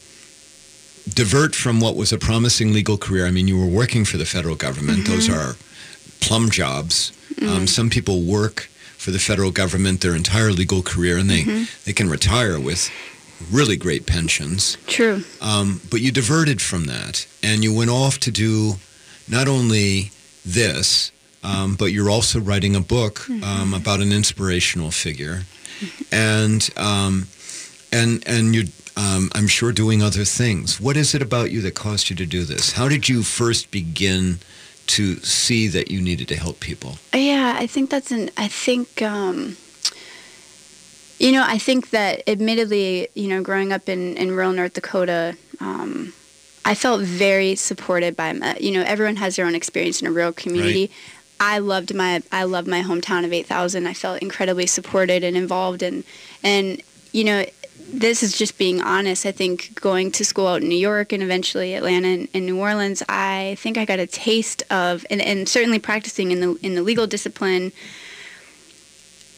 [1.08, 3.26] divert from what was a promising legal career?
[3.26, 5.06] I mean, you were working for the federal government.
[5.06, 5.56] Those are
[6.20, 7.12] plum jobs.
[7.42, 11.92] Um, some people work for the federal government their entire legal career, and they they
[11.92, 12.90] can retire with
[13.50, 14.76] really great pensions.
[14.86, 15.22] True.
[15.40, 18.74] Um, but you diverted from that and you went off to do
[19.28, 20.10] not only
[20.44, 25.42] this, um, but you're also writing a book um, about an inspirational figure,
[26.10, 27.26] and um,
[27.92, 28.64] and and you're
[28.96, 30.80] um, I'm sure doing other things.
[30.80, 32.72] What is it about you that caused you to do this?
[32.72, 34.38] How did you first begin
[34.86, 36.98] to see that you needed to help people?
[37.12, 38.30] Yeah, I think that's an.
[38.36, 39.02] I think.
[39.02, 39.56] Um,
[41.24, 45.34] you know, I think that admittedly, you know, growing up in, in rural North Dakota,
[45.58, 46.12] um,
[46.66, 50.12] I felt very supported by my, you know, everyone has their own experience in a
[50.12, 50.90] rural community.
[51.40, 53.86] I loved my I loved my hometown of 8000.
[53.86, 56.04] I felt incredibly supported and involved and
[56.42, 56.82] and
[57.12, 57.46] you know,
[57.90, 59.24] this is just being honest.
[59.24, 62.58] I think going to school out in New York and eventually Atlanta and, and New
[62.58, 66.74] Orleans, I think I got a taste of and, and certainly practicing in the in
[66.74, 67.72] the legal discipline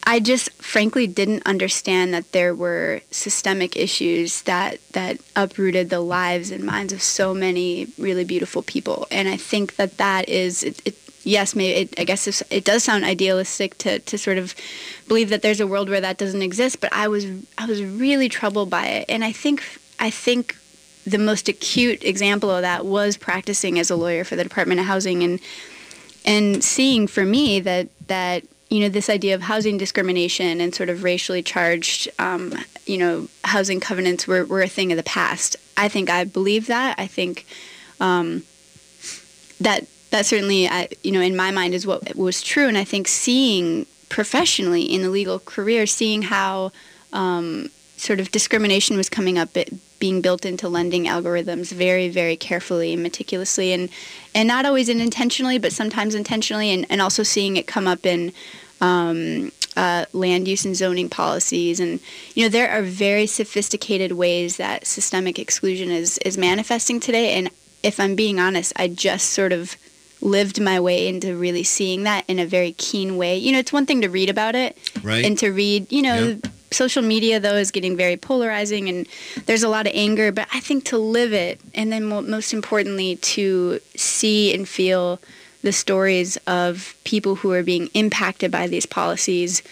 [0.07, 6.49] I just frankly didn't understand that there were systemic issues that that uprooted the lives
[6.49, 10.81] and minds of so many really beautiful people, and I think that that is it.
[10.85, 14.55] it yes, maybe it, I guess it does sound idealistic to, to sort of
[15.09, 17.25] believe that there's a world where that doesn't exist, but I was
[17.57, 19.61] I was really troubled by it, and I think
[19.99, 20.55] I think
[21.05, 24.85] the most acute example of that was practicing as a lawyer for the Department of
[24.85, 25.41] Housing and
[26.23, 30.89] and seeing for me that that you know this idea of housing discrimination and sort
[30.89, 32.53] of racially charged um,
[32.85, 35.55] you know housing covenants were, were a thing of the past.
[35.75, 36.95] I think i believe that.
[36.97, 37.45] I think
[37.99, 38.43] um,
[39.59, 42.67] that that certainly I, you know in my mind is what was true.
[42.67, 46.71] And i think seeing professionally in the legal career seeing how
[47.13, 49.55] um, sort of discrimination was coming up
[49.99, 53.89] being built into lending algorithms very very carefully and meticulously and
[54.35, 58.31] and not always intentionally but sometimes intentionally and, and also seeing it come up in
[58.81, 61.99] um, uh, land use and zoning policies and
[62.35, 67.49] you know there are very sophisticated ways that systemic exclusion is is manifesting today and
[67.83, 69.75] if i'm being honest i just sort of
[70.19, 73.71] lived my way into really seeing that in a very keen way you know it's
[73.73, 75.23] one thing to read about it Right.
[75.25, 76.47] and to read you know Yep.
[76.71, 79.07] Social media though is getting very polarizing and
[79.45, 83.15] there's a lot of anger but i think to live it and then most importantly
[83.17, 85.19] to see and feel
[85.63, 89.63] the stories of people who are being impacted by these policies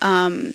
[0.00, 0.54] um,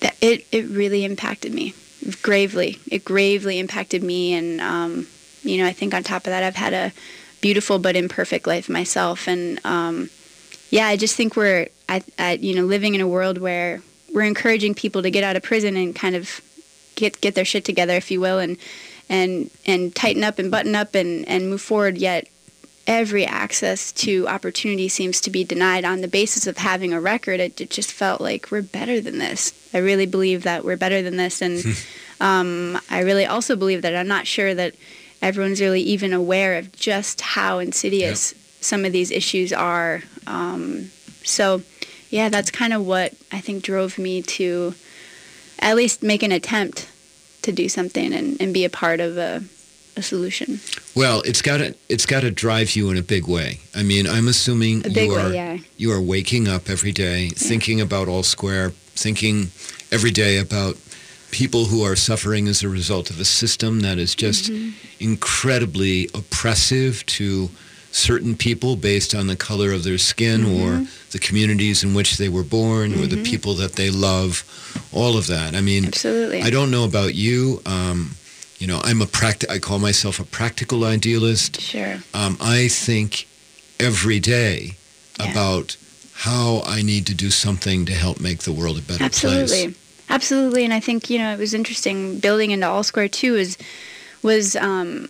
[0.00, 1.74] that it, it really impacted me
[2.20, 2.78] gravely.
[2.90, 5.06] It gravely impacted me and um,
[5.44, 6.92] you know i think on top of that i've had a
[7.40, 10.10] beautiful but imperfect life myself and um,
[10.70, 13.82] yeah i just think we're at, at you know living in a world where
[14.12, 16.40] we're encouraging people to get out of prison and kind of
[16.94, 18.56] get get their shit together if you will and
[19.08, 21.98] and and tighten up and button up and and move forward.
[21.98, 22.28] Yet
[22.86, 27.38] every access to opportunity seems to be denied on the basis of having a record.
[27.38, 29.52] It, it just felt like we're better than this.
[29.72, 31.40] I really believe that we're better than this.
[31.40, 31.62] And
[32.20, 34.76] um, i really also believe that i'm not sure that
[35.22, 40.02] everyone's really even aware of just how insidious some of these issues are.
[40.26, 40.90] Um,
[41.24, 41.62] so
[42.12, 44.74] yeah that's kind of what i think drove me to
[45.58, 46.88] at least make an attempt
[47.42, 49.42] to do something and, and be a part of a,
[49.96, 50.60] a solution
[50.94, 53.50] Well, it's got to it's got to drive you in a big way.
[53.74, 55.58] I mean, I'm assuming you way, are yeah.
[55.78, 59.50] you are waking up every day thinking about All Square, thinking
[59.90, 60.76] every day about
[61.30, 64.70] people who are suffering as a result of a system that is just Mm-hmm.
[65.12, 67.48] incredibly oppressive to
[67.92, 72.28] certain people based on the color of their skin or the communities in which they
[72.28, 74.42] were born or the people that they love,
[74.92, 75.54] all of that.
[75.54, 76.42] I mean, Absolutely.
[76.42, 77.60] I don't know about you.
[77.66, 78.12] Um,
[78.58, 81.60] you know, I'm a practi- I call myself a practical idealist.
[81.60, 81.98] Sure.
[82.14, 83.26] Um, I think
[83.78, 84.76] every day
[85.20, 85.30] Yeah.
[85.32, 85.76] about
[86.14, 89.46] how I need to do something to help make the world a better Absolutely.
[89.66, 89.76] place.
[90.08, 90.64] Absolutely.
[90.64, 93.58] And I think, you know, it was interesting building into All Square too is
[94.22, 95.08] was um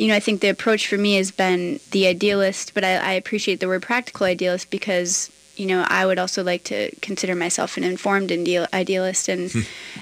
[0.00, 3.12] you know, I think the approach for me has been the idealist, but I, I
[3.12, 7.76] appreciate the word practical idealist because, you know, I would also like to consider myself
[7.76, 9.28] an informed ideal, idealist.
[9.28, 9.52] And,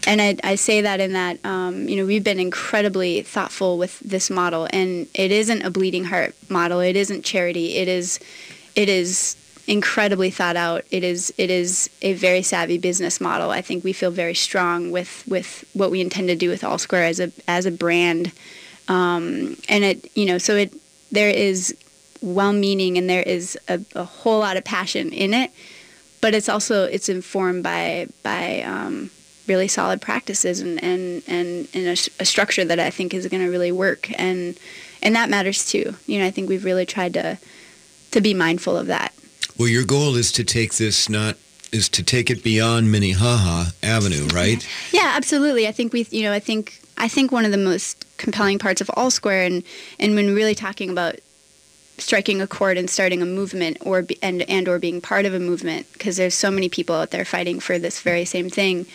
[0.07, 3.99] and I, I say that in that, um, you know, we've been incredibly thoughtful with
[3.99, 6.79] this model and it isn't a bleeding heart model.
[6.79, 7.75] It isn't charity.
[7.75, 8.21] It is,
[8.77, 9.37] it is
[9.67, 10.85] incredibly thought out.
[10.91, 13.51] It is it is a very savvy business model.
[13.51, 16.79] I think we feel very strong with with what we intend to do with All
[16.79, 18.33] Square as a as a brand,
[18.89, 20.73] um, and it you know so it
[21.13, 21.77] there is
[22.21, 25.51] well meaning and there is a, a whole lot of passion in it,
[26.21, 29.11] but it's also it's informed by by um,
[29.47, 33.43] really solid practices and and and, and a, a structure that I think is going
[33.43, 34.59] to really work and
[35.03, 35.95] and that matters too.
[36.07, 37.39] You know I think we've really tried to
[38.11, 39.13] to be mindful of that.
[39.59, 41.37] Well, your goal is to take this not
[41.73, 44.67] is to take it beyond Minnehaha Avenue, right?
[44.93, 45.67] Yeah, absolutely.
[45.67, 48.81] I think we, you know, I think I think one of the most compelling parts
[48.81, 49.63] of All Square, and
[49.99, 51.17] and when really talking about
[51.97, 55.35] striking a chord and starting a movement, or be, and and or being part of
[55.35, 58.87] a movement, because there's so many people out there fighting for this very same thing.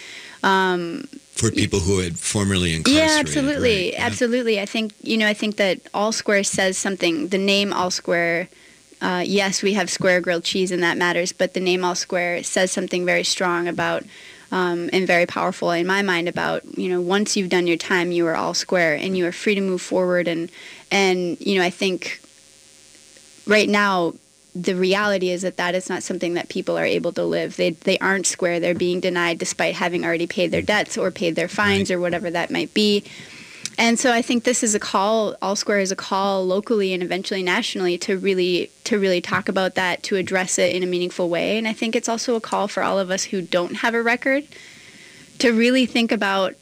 [0.43, 3.13] Um, For people who had formerly incarcerated.
[3.13, 3.93] yeah, absolutely, right?
[3.93, 4.05] Yeah.
[4.05, 4.59] absolutely.
[4.59, 7.29] I think you know, I think that All Square says something.
[7.29, 8.49] The name All Square.
[9.01, 11.33] Uh, yes, we have square grilled cheese, and that matters.
[11.33, 14.03] But the name All Square says something very strong about
[14.53, 18.11] um, and very powerful in my mind about you know once you've done your time,
[18.11, 20.27] you are all square, and you are free to move forward.
[20.27, 20.49] And
[20.91, 22.21] and you know I think
[23.47, 24.13] right now
[24.55, 27.55] the reality is that that is not something that people are able to live.
[27.55, 28.59] They they aren't square.
[28.59, 32.29] They're being denied despite having already paid their debts or paid their fines or whatever
[32.29, 33.03] that might be.
[33.77, 35.35] And so I think this is a call.
[35.41, 39.75] All Square is a call locally and eventually nationally to really to really talk about
[39.75, 41.57] that, to address it in a meaningful way.
[41.57, 44.03] And I think it's also a call for all of us who don't have a
[44.03, 44.45] record
[45.39, 46.53] to really think about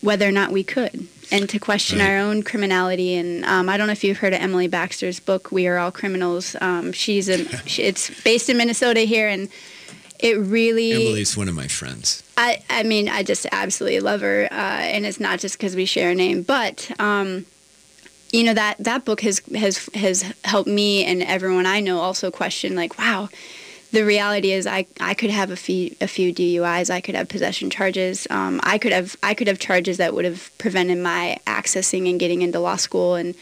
[0.00, 2.10] whether or not we could and to question Right.
[2.10, 3.14] our own criminality.
[3.14, 5.90] And um, I don't know if you've heard of Emily Baxter's book, "We Are All
[5.90, 9.48] Criminals." Um, she's a she, it's based in Minnesota here, and
[10.24, 12.22] it really Emily's one of my friends.
[12.38, 15.84] I, I mean, I just absolutely love her, uh, and it's not just because we
[15.84, 17.44] share a name, but um,
[18.32, 22.30] you know that that book has has has helped me and everyone I know also
[22.30, 23.28] question like, wow,
[23.92, 27.28] the reality is I, I could have a few a few DUIs, I could have
[27.28, 31.36] possession charges, um, I could have I could have charges that would have prevented my
[31.46, 33.34] accessing and getting into law school and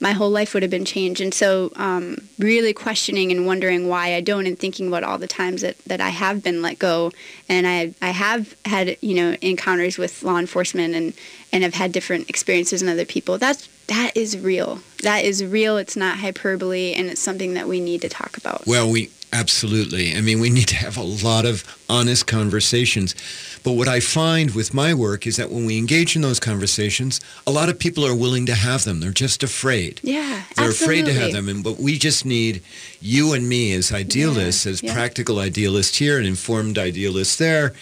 [0.00, 1.20] my whole life would have been changed.
[1.20, 5.26] And so, um, really questioning and wondering why I don't, and thinking about all the
[5.26, 7.12] times that, that I have been let go,
[7.48, 11.12] and I I have had you know encounters with law enforcement, and
[11.52, 13.38] and have had different experiences in other people.
[13.38, 14.80] That's that is real.
[15.02, 15.76] That is real.
[15.76, 18.66] It's not hyperbole, and it's something that we need to talk about.
[18.66, 20.14] Well, we absolutely.
[20.14, 23.14] I mean, we need to have a lot of honest conversations.
[23.62, 27.20] But what I find with my work is that when we engage in those conversations,
[27.46, 29.00] a lot of people are willing to have them.
[29.00, 30.00] They're just afraid.
[30.04, 31.00] Yeah, They're absolutely.
[31.00, 31.48] afraid to have them.
[31.48, 32.62] And but we just need
[33.00, 34.94] you and me as idealists, Yeah, as yeah.
[34.94, 37.72] practical idealists here and informed idealists there.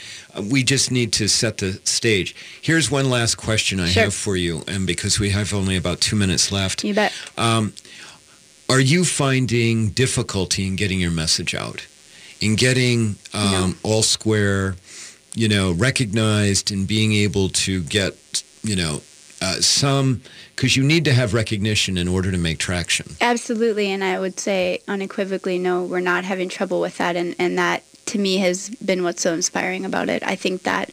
[0.51, 2.35] We just need to set the stage.
[2.63, 4.05] Here's one last question I Sure.
[4.05, 6.83] have for you, and because we have only about two minutes left.
[6.83, 7.13] You bet.
[7.37, 7.73] Um,
[8.69, 11.87] are you finding difficulty in getting your message out,
[12.41, 14.77] in getting um, all square,
[15.35, 19.03] you know, recognized, and being able to get, you know,
[19.43, 20.23] uh, some
[20.55, 23.17] because you need to have recognition in order to make traction.
[23.21, 27.59] Absolutely, and I would say unequivocally, no, we're not having trouble with that, and, and
[27.59, 30.23] that to me has been what's so inspiring about it.
[30.23, 30.91] I think that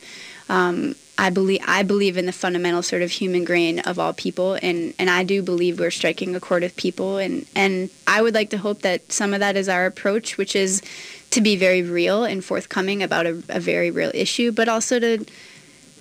[0.50, 4.56] um, I believe I believe in the fundamental sort of human grain of all people,
[4.56, 8.34] and, and I do believe we're striking a chord of people, and and I would
[8.34, 10.82] like to hope that some of that is our approach, which is
[11.30, 15.24] to be very real and forthcoming about a, a very real issue, but also to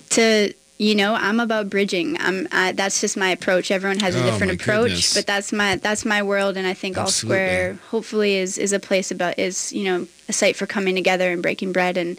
[0.09, 2.17] to you know i'm about bridging.
[2.19, 3.69] I'm I, that's just my approach.
[3.69, 5.13] Everyone has a Oh, different approach goodness.
[5.13, 8.79] but that's my that's my world and i think all square hopefully is is a
[8.79, 12.17] place about is you know a site for coming together and breaking bread and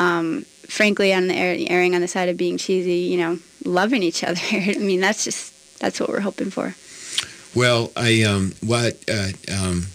[0.00, 4.02] um frankly on the air, erring on the side of being cheesy you know loving
[4.02, 6.74] each other i mean that's just that's what we're hoping for
[7.54, 9.86] Well, I um, what uh, um,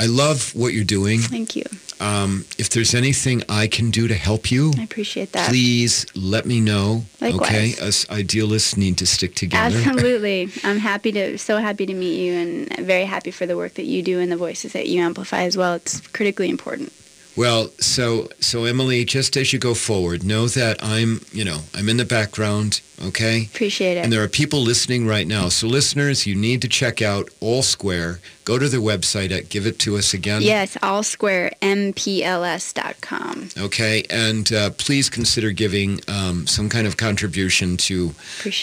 [0.00, 1.20] I love what you're doing.
[1.20, 1.64] thank you
[2.00, 5.48] Um, if there's anything I can do to help you, I appreciate that.
[5.50, 7.02] please let me know.
[7.20, 7.48] Likewise.
[7.50, 9.76] Okay, us idealists need to stick together.
[9.84, 10.48] Absolutely.
[10.62, 13.86] I'm happy to, so happy to meet you and very happy for the work that
[13.92, 15.74] you do and the voices that you amplify as well.
[15.74, 16.92] It's critically important.
[17.38, 21.88] Well, so so Emily, just as you go forward, know that I'm, you know, I'm
[21.88, 23.44] in the background, okay?
[23.44, 24.02] Appreciate it.
[24.02, 25.48] And there are people listening right now.
[25.48, 28.18] So listeners, you need to check out All Square.
[28.48, 30.40] Go to their website at give it to us again.
[30.40, 33.50] yes, all square mpls.com.
[33.58, 38.14] Okay, and uh, please consider giving um, some kind of contribution to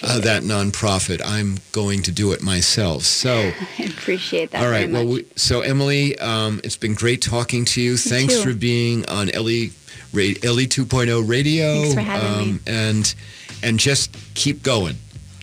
[0.02, 1.22] uh, that nonprofit.
[1.24, 3.04] I'm going to do it myself.
[3.04, 4.90] So, I appreciate that all right.
[4.90, 7.96] Well, we, so Emily, um, it's been great talking to you.
[7.96, 8.42] Thanks too.
[8.42, 9.72] for being on Ellie,
[10.12, 11.82] Ra- Ellie 2.0 Radio.
[11.82, 12.60] Thanks for having me.
[12.66, 13.14] And
[13.62, 14.96] and just keep going.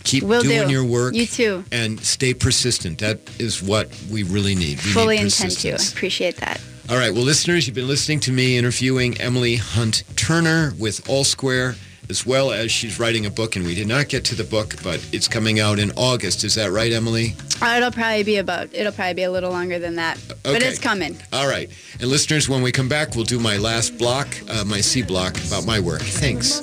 [0.03, 0.73] Keep Will doing do.
[0.73, 1.13] your work.
[1.13, 1.63] You too.
[1.71, 2.99] And stay persistent.
[2.99, 4.77] That is what we really need.
[4.83, 5.75] We Fully need intend to.
[5.75, 6.61] Appreciate that.
[6.89, 7.13] All right.
[7.13, 11.75] Well, listeners, you've been listening to me interviewing Emily Hunt Turner with All Square,
[12.09, 14.75] as well as she's writing a book, and we did not get to the book,
[14.83, 16.43] but it's coming out in August.
[16.43, 17.35] Is that right, Emily?
[17.61, 20.19] Uh, It'll probably be about, it'll probably be a little longer than that.
[20.43, 21.17] But it's coming.
[21.31, 21.69] All right.
[21.99, 25.37] And listeners, when we come back, we'll do my last block, uh, my C block,
[25.47, 26.01] about my work.
[26.01, 26.59] Thanks.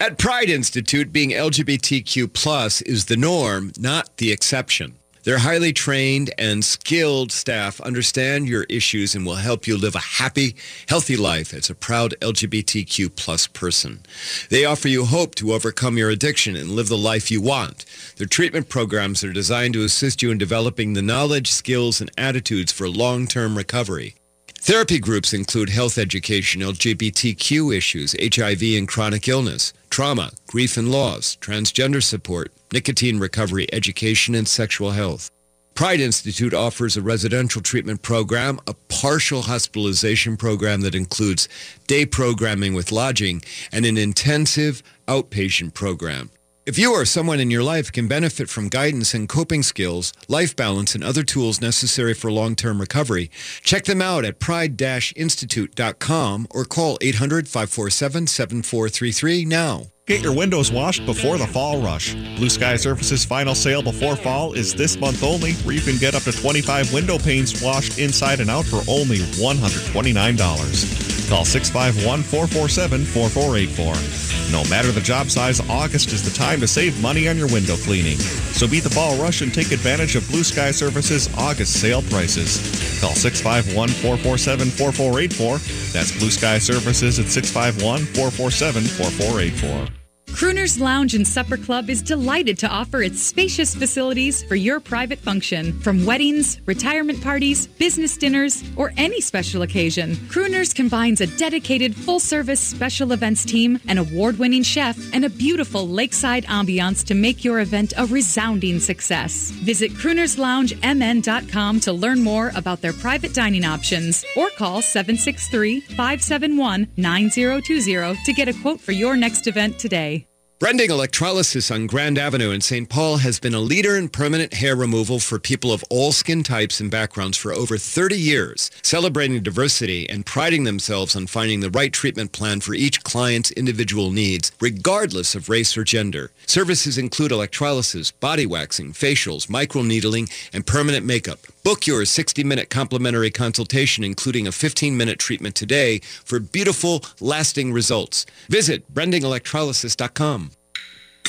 [0.00, 4.94] At Pride Institute, being LGBTQ plus is the norm, not the exception.
[5.24, 9.98] Their highly trained and skilled staff understand your issues and will help you live a
[9.98, 10.56] happy,
[10.88, 14.00] healthy life as a proud LGBTQ plus person.
[14.48, 17.84] They offer you hope to overcome your addiction and live the life you want.
[18.16, 22.72] Their treatment programs are designed to assist you in developing the knowledge, skills, and attitudes
[22.72, 24.14] for long-term recovery.
[24.62, 31.34] Therapy groups include health education, LGBTQ issues, HIV and chronic illness, trauma, grief and loss,
[31.36, 35.30] transgender support, nicotine recovery, education, and sexual health.
[35.74, 41.48] Pride Institute offers a residential treatment program, a partial hospitalization program that includes
[41.86, 43.40] day programming with lodging,
[43.72, 46.30] and an intensive outpatient program.
[46.66, 50.54] If you or someone in your life can benefit from guidance and coping skills, life
[50.54, 53.30] balance, and other tools necessary for long-term recovery,
[53.62, 59.86] check them out at pride-institute.com or call 800-547-7433 now.
[60.06, 62.14] Get your windows washed before the fall rush.
[62.34, 66.16] Blue Sky Surface's final sale before fall is this month only, where you can get
[66.16, 71.30] up to 25 window panes washed inside and out for only $129.
[71.30, 74.50] Call 651 447 4484.
[74.50, 77.76] No matter the job size, August is the time to save money on your window
[77.76, 78.18] cleaning.
[78.18, 82.58] So beat the fall rush and take advantage of Blue Sky Surface's August sale prices.
[83.00, 85.92] Call 651 447 4484.
[85.92, 89.99] That's Blue Sky Surfaces at 651 447 4484.
[90.32, 95.18] Crooners Lounge and Supper Club is delighted to offer its spacious facilities for your private
[95.18, 95.78] function.
[95.80, 102.20] From weddings, retirement parties, business dinners, or any special occasion, Crooners combines a dedicated full
[102.20, 107.44] service special events team, an award winning chef, and a beautiful lakeside ambiance to make
[107.44, 109.50] your event a resounding success.
[109.50, 118.24] Visit CroonersLoungeMN.com to learn more about their private dining options or call 763 571 9020
[118.24, 120.19] to get a quote for your next event today.
[120.60, 122.86] Brending Electrolysis on Grand Avenue in St.
[122.86, 126.80] Paul has been a leader in permanent hair removal for people of all skin types
[126.80, 131.94] and backgrounds for over 30 years, celebrating diversity and priding themselves on finding the right
[131.94, 136.30] treatment plan for each client's individual needs, regardless of race or gender.
[136.44, 141.38] Services include electrolysis, body waxing, facials, microneedling, and permanent makeup.
[141.62, 148.26] Book your 60-minute complimentary consultation, including a 15-minute treatment today for beautiful, lasting results.
[148.50, 150.49] Visit brendingelectrolysis.com.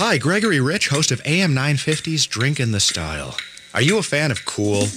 [0.03, 3.37] Hi, Gregory Rich, host of AM 950's Drink in the Style.
[3.75, 4.87] Are you a fan of cool?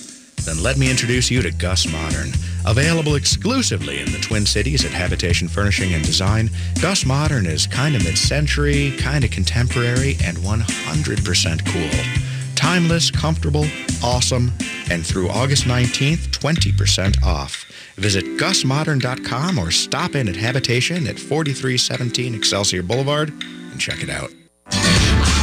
[0.46, 2.30] Then let me introduce you to Gus Modern.
[2.64, 6.48] Available exclusively in the Twin Cities at Habitation Furnishing and Design,
[6.80, 12.54] Gus Modern is kind of mid-century, kind of contemporary, and 100% cool.
[12.54, 13.66] Timeless, comfortable,
[14.02, 14.50] awesome,
[14.90, 17.70] and through August 19th, 20% off.
[17.96, 24.30] Visit gusmodern.com or stop in at Habitation at 4317 Excelsior Boulevard and check it out.
[24.66, 25.33] And we are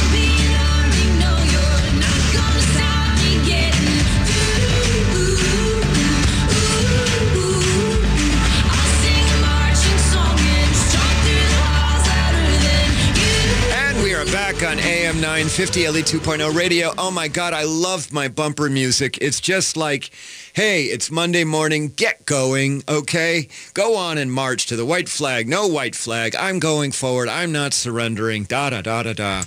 [14.64, 16.92] on AM 950 Ellie 2.0 radio.
[16.96, 19.18] Oh my God, I love my bumper music.
[19.20, 20.10] It's just like,
[20.52, 21.88] hey, it's Monday morning.
[21.88, 23.48] Get going, okay?
[23.74, 25.48] Go on and march to the white flag.
[25.48, 26.36] No white flag.
[26.36, 27.28] I'm going forward.
[27.28, 28.44] I'm not surrendering.
[28.44, 29.42] Da da da da da.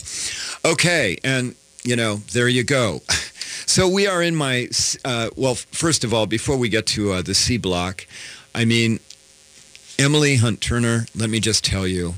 [0.65, 3.01] Okay, and you know, there you go.
[3.67, 4.69] So we are in my,
[5.03, 8.05] uh, well, first of all, before we get to uh, the C block,
[8.53, 8.99] I mean,
[9.97, 12.15] Emily Hunt Turner, let me just tell you,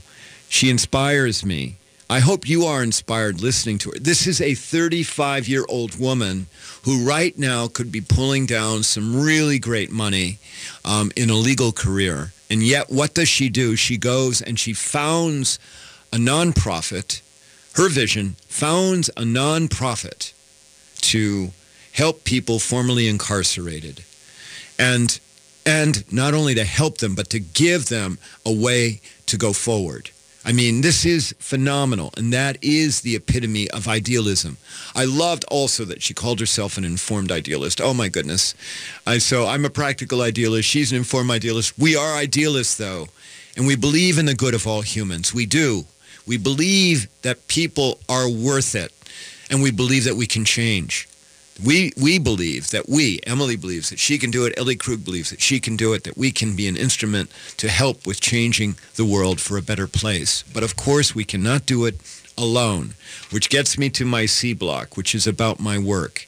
[0.49, 1.77] she inspires me.
[2.09, 3.99] I hope you are inspired listening to her.
[3.99, 6.47] This is a 35 year old woman
[6.83, 10.39] who right now could be pulling down some really great money
[10.85, 12.31] um, in a legal career.
[12.49, 13.75] And yet, what does she do?
[13.75, 15.59] She goes and she founds
[16.13, 17.21] a nonprofit.
[17.73, 20.31] Her vision founds a nonprofit
[21.01, 21.51] to
[21.91, 24.05] help people formerly incarcerated.
[24.79, 25.19] And
[25.65, 30.11] and not only to help them, but to give them a way to go forward.
[30.47, 34.55] I mean, this is phenomenal, and that is the epitome of idealism.
[34.95, 37.81] I loved also that she called herself an informed idealist.
[37.81, 38.55] Oh my goodness!
[39.05, 40.69] I, so I'm a practical idealist.
[40.69, 41.77] She's an informed idealist.
[41.77, 43.07] We are idealists, though,
[43.57, 45.33] and we believe in the good of all humans.
[45.33, 45.83] We do.
[46.25, 48.93] We believe that people are worth it,
[49.51, 51.09] and we believe that we can change.
[51.63, 55.31] We, we believe that we, Emily believes that she can do it, Ellie Krug believes
[55.31, 58.75] that she can do it, that we can be an instrument to help with changing
[58.95, 60.43] the world for a better place.
[60.53, 61.95] But of course, we cannot do it
[62.37, 62.93] alone,
[63.31, 66.27] which gets me to my C block, which is about my work.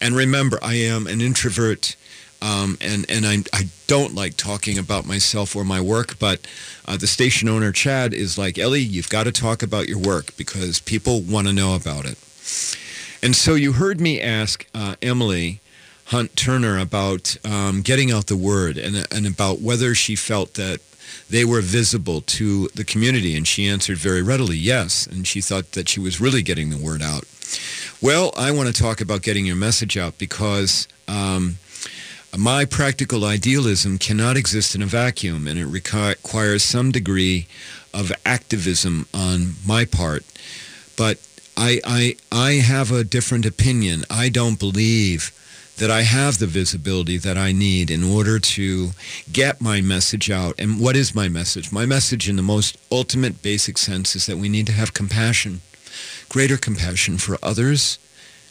[0.00, 1.96] And remember, I am an introvert.
[2.42, 6.46] Um, and and I, I don't like talking about myself or my work, but
[6.86, 10.34] uh, the station owner, Chad, is like, Ellie, you've got to talk about your work
[10.38, 12.16] because people want to know about it.
[13.22, 15.60] And so you heard me ask uh, Emily
[16.06, 20.80] Hunt Turner about um, getting out the word and, and about whether she felt that
[21.28, 23.36] they were visible to the community.
[23.36, 25.06] And she answered very readily, yes.
[25.06, 27.24] And she thought that she was really getting the word out.
[28.00, 31.58] Well, I want to talk about getting your message out because um,
[32.36, 37.46] my practical idealism cannot exist in a vacuum and it requires some degree
[37.92, 40.24] of activism on my part.
[40.96, 41.18] But
[41.62, 44.04] I, I, I have a different opinion.
[44.08, 45.30] I don't believe
[45.76, 48.90] that I have the visibility that I need in order to
[49.30, 50.54] get my message out.
[50.58, 51.70] And what is my message?
[51.70, 55.60] My message in the most ultimate basic sense is that we need to have compassion,
[56.30, 57.98] greater compassion for others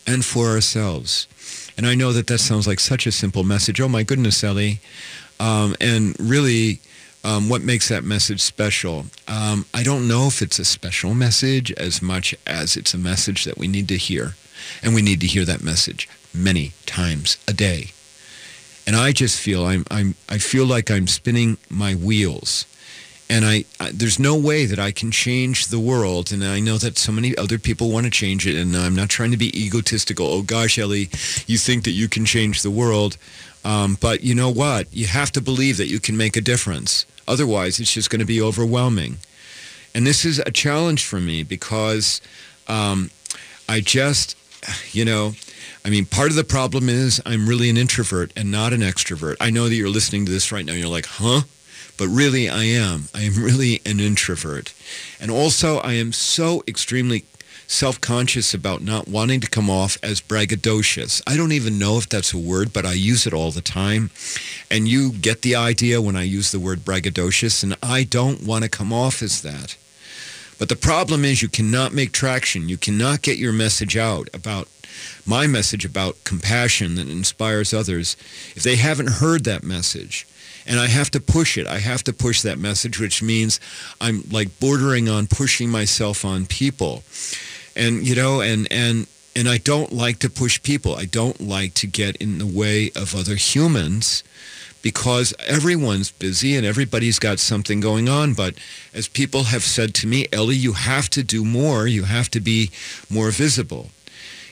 [0.06, 1.28] and for ourselves.
[1.76, 3.82] And I know that that sounds like such a simple message.
[3.82, 4.82] Oh my goodness, Ellie.
[5.40, 6.80] Um, and really,
[7.24, 9.06] um, what makes that message special?
[9.28, 13.44] Um, I don't know if it's a special message as much as it's a message
[13.44, 14.36] that we need to hear.
[14.84, 17.92] And we need to hear that message many times a day.
[18.86, 22.66] And I just feel I'm, I'm I feel like I'm spinning my wheels.
[23.30, 26.32] And I, I there's no way that I can change the world.
[26.32, 28.56] And I know that so many other people want to change it.
[28.56, 30.26] And I'm not trying to be egotistical.
[30.26, 31.10] Oh gosh, Ellie,
[31.46, 33.18] you think that you can change the world.
[33.70, 34.92] Um, but you know what?
[34.92, 37.06] You have to believe that you can make a difference.
[37.28, 39.18] Otherwise, it's just going to be overwhelming.
[39.94, 42.20] And this is a challenge for me because
[42.68, 43.12] um,
[43.68, 44.36] I just,
[44.92, 45.34] you know,
[45.86, 49.36] I mean, part of the problem is I'm really an introvert and not an extrovert.
[49.40, 51.42] I know that you're listening to this right now and you're like, huh?
[51.96, 53.10] But really, I am.
[53.14, 54.74] I am really an introvert.
[55.22, 57.26] And also, I am so extremely
[57.70, 61.22] self-conscious about not wanting to come off as braggadocious.
[61.28, 64.10] I don't even know if that's a word, but I use it all the time.
[64.72, 68.64] And you get the idea when I use the word braggadocious, and I don't want
[68.64, 69.78] to come off as that.
[70.58, 72.70] But the problem is you cannot make traction.
[72.70, 74.68] You cannot get your message out about
[75.24, 78.18] my message about compassion that inspires others
[78.56, 80.28] if they haven't heard that message.
[80.66, 81.68] And I have to push it.
[81.68, 83.60] I have to push that message, which means
[84.02, 87.04] I'm like bordering on pushing myself on people
[87.80, 90.96] and you know and and and I don't like to push people.
[90.96, 94.24] I don't like to get in the way of other humans
[94.82, 98.34] because everyone's busy and everybody's got something going on.
[98.34, 98.56] But
[98.94, 101.88] as people have said to me, Ellie, you have to do more.
[101.88, 102.72] You have to be
[103.10, 103.92] more visible.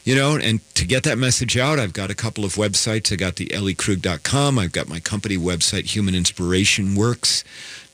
[0.04, 3.12] You know, and to get that message out, I've got a couple of websites.
[3.12, 4.58] I got the elliekrug.com.
[4.58, 5.84] I've got my company website,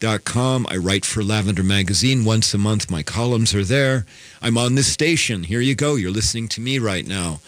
[0.03, 0.67] humaninspirationworks.com.
[0.69, 2.91] I write for Lavender Magazine once a month.
[2.91, 4.05] My columns are there.
[4.41, 5.43] I'm on this station.
[5.43, 5.95] Here you go.
[5.95, 7.39] You're listening to me right now.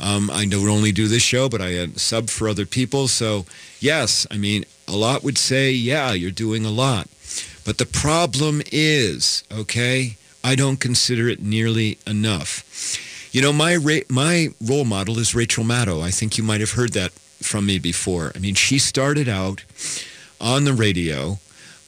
[0.00, 3.08] Um, I don't only do this show, but I uh, sub for other people.
[3.08, 3.46] So,
[3.80, 7.08] yes, I mean, a lot would say, yeah, you're doing a lot.
[7.64, 12.64] But the problem is, okay, I don't consider it nearly enough.
[13.32, 16.00] You know, my ra- my role model is Rachel Maddow.
[16.00, 18.32] I think you might have heard that from me before.
[18.34, 19.64] I mean, she started out
[20.40, 21.38] on the radio,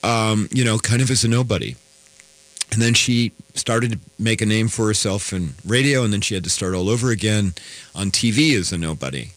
[0.03, 1.77] um, you know, kind of as a nobody.
[2.73, 6.35] And then she started to make a name for herself in radio, and then she
[6.35, 7.55] had to start all over again
[7.95, 9.31] on TV as a nobody.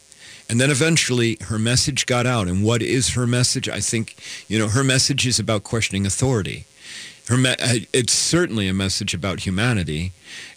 [0.50, 2.48] And then eventually her message got out.
[2.48, 3.68] And what is her message?
[3.68, 4.16] I think,
[4.48, 6.66] you know, her message is about questioning authority.
[7.28, 10.12] Her me- uh, it's certainly a message about humanity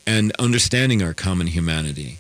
[0.07, 2.19] and understanding our common humanity.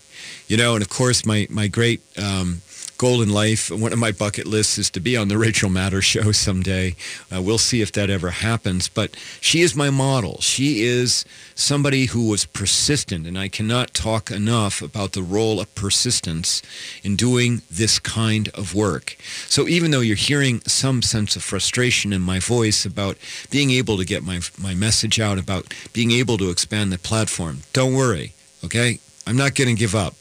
[0.49, 2.63] You know, and of course, my, my great um,
[2.99, 6.03] goal in life, one of my bucket lists is to be on the Rachel Maddow
[6.03, 6.95] show someday.
[7.35, 8.89] Uh, we'll see if that ever happens.
[8.89, 10.41] But she is my model.
[10.41, 11.25] She is
[11.55, 16.63] somebody who was persistent, and I cannot talk enough about the role of persistence
[17.03, 19.17] in doing this kind of work.
[19.49, 23.17] So even though you're hearing some sense of frustration in my voice about
[23.51, 27.63] being able to get my, my message out, about being able to expand the platform,
[27.73, 28.33] don't worry,
[28.65, 29.01] okay?
[29.27, 30.15] I'm not going to give up.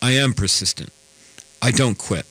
[0.00, 0.92] I am persistent.
[1.60, 2.26] I don't quit.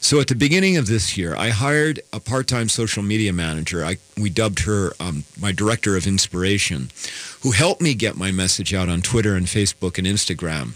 [0.00, 3.84] So at the beginning of this year, I hired a part-time social media manager.
[3.84, 6.90] I, we dubbed her um, my director of inspiration,
[7.42, 10.74] who helped me get my message out on Twitter and Facebook and Instagram.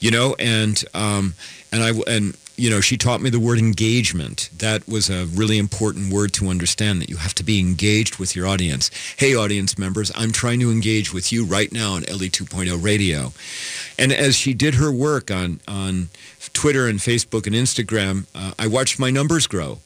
[0.00, 1.34] You know, and um,
[1.70, 4.48] and I and you know, she taught me the word engagement.
[4.56, 8.34] That was a really important word to understand that you have to be engaged with
[8.34, 8.90] your audience.
[9.18, 13.32] Hey, audience members, I'm trying to engage with you right now on Ellie 2.0 radio.
[13.98, 16.08] And as she did her work on, on
[16.54, 19.78] Twitter and Facebook and Instagram, uh, I watched my numbers grow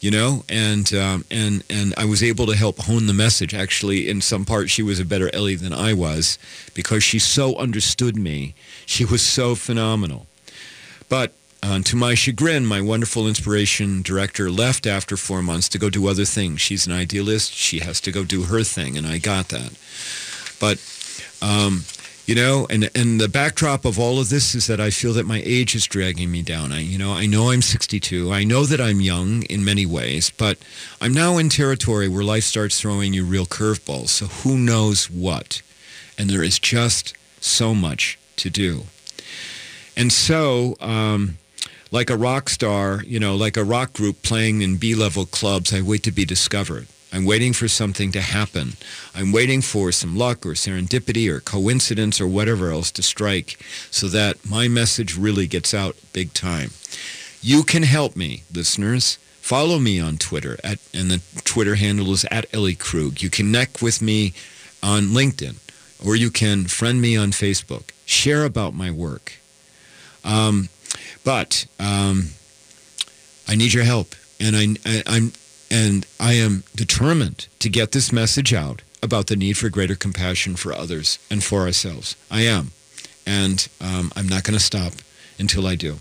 [0.00, 3.52] you know, and um, and and I was able to help hone the message.
[3.52, 6.38] Actually, in some parts, she was a better Ellie than I was
[6.72, 8.54] because she so understood me.
[8.86, 10.26] She was so phenomenal.
[11.10, 15.90] But uh, to my chagrin, my wonderful inspiration director left after four months to go
[15.90, 16.60] do other things.
[16.60, 17.52] She's an idealist.
[17.52, 19.72] She has to go do her thing, and I got that.
[20.58, 20.78] But
[21.42, 21.84] um,
[22.26, 25.26] you know, and and the backdrop of all of this is that I feel that
[25.26, 26.72] my age is dragging me down.
[26.72, 28.32] I, you know, I know I'm 62.
[28.32, 30.56] I know that I'm young in many ways, but
[31.00, 34.08] I'm now in territory where life starts throwing you real curveballs.
[34.08, 35.60] So who knows what?
[36.16, 38.84] And there is just so much to do.
[39.96, 41.36] And so, um,
[41.90, 45.80] like a rock star, you know, like a rock group playing in B-level clubs, I
[45.80, 46.86] wait to be discovered.
[47.12, 48.74] I'm waiting for something to happen.
[49.14, 53.58] I'm waiting for some luck or serendipity or coincidence or whatever else to strike
[53.90, 56.70] so that my message really gets out big time.
[57.42, 59.18] You can help me, listeners.
[59.40, 63.22] Follow me on Twitter, at, and the Twitter handle is at Ellie Krug.
[63.22, 64.32] You connect with me
[64.82, 65.56] on LinkedIn,
[66.04, 67.90] or you can friend me on Facebook.
[68.06, 69.32] Share about my work.
[70.24, 70.68] Um,
[71.24, 72.30] but um,
[73.48, 75.32] I need your help, and I, I, I'm
[75.70, 80.56] and I am determined to get this message out about the need for greater compassion
[80.56, 82.16] for others and for ourselves.
[82.30, 82.72] I am.
[83.26, 84.94] And um, I'm not going to stop
[85.38, 85.98] until I do.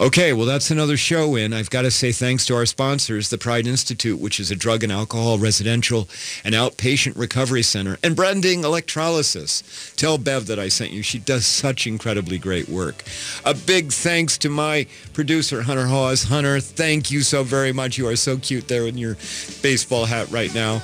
[0.00, 1.52] Okay, well, that's another show in.
[1.52, 4.82] I've got to say thanks to our sponsors, the Pride Institute, which is a drug
[4.82, 6.08] and alcohol residential
[6.42, 9.92] and outpatient recovery center, and Brending Electrolysis.
[9.96, 11.02] Tell Bev that I sent you.
[11.02, 13.04] She does such incredibly great work.
[13.44, 16.22] A big thanks to my producer, Hunter Hawes.
[16.22, 17.98] Hunter, thank you so very much.
[17.98, 19.16] You are so cute there in your
[19.60, 20.80] baseball hat right now.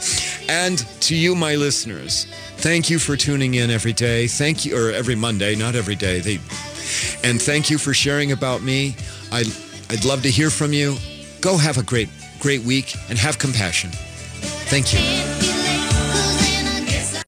[0.46, 2.26] And to you, my listeners,
[2.58, 4.26] thank you for tuning in every day.
[4.26, 6.20] Thank you, or every Monday, not every day.
[6.20, 6.38] They
[7.24, 8.96] and thank you for sharing about me.
[9.32, 9.44] I,
[9.90, 10.96] I'd love to hear from you.
[11.40, 13.90] Go have a great, great week and have compassion.
[13.92, 15.55] Thank you.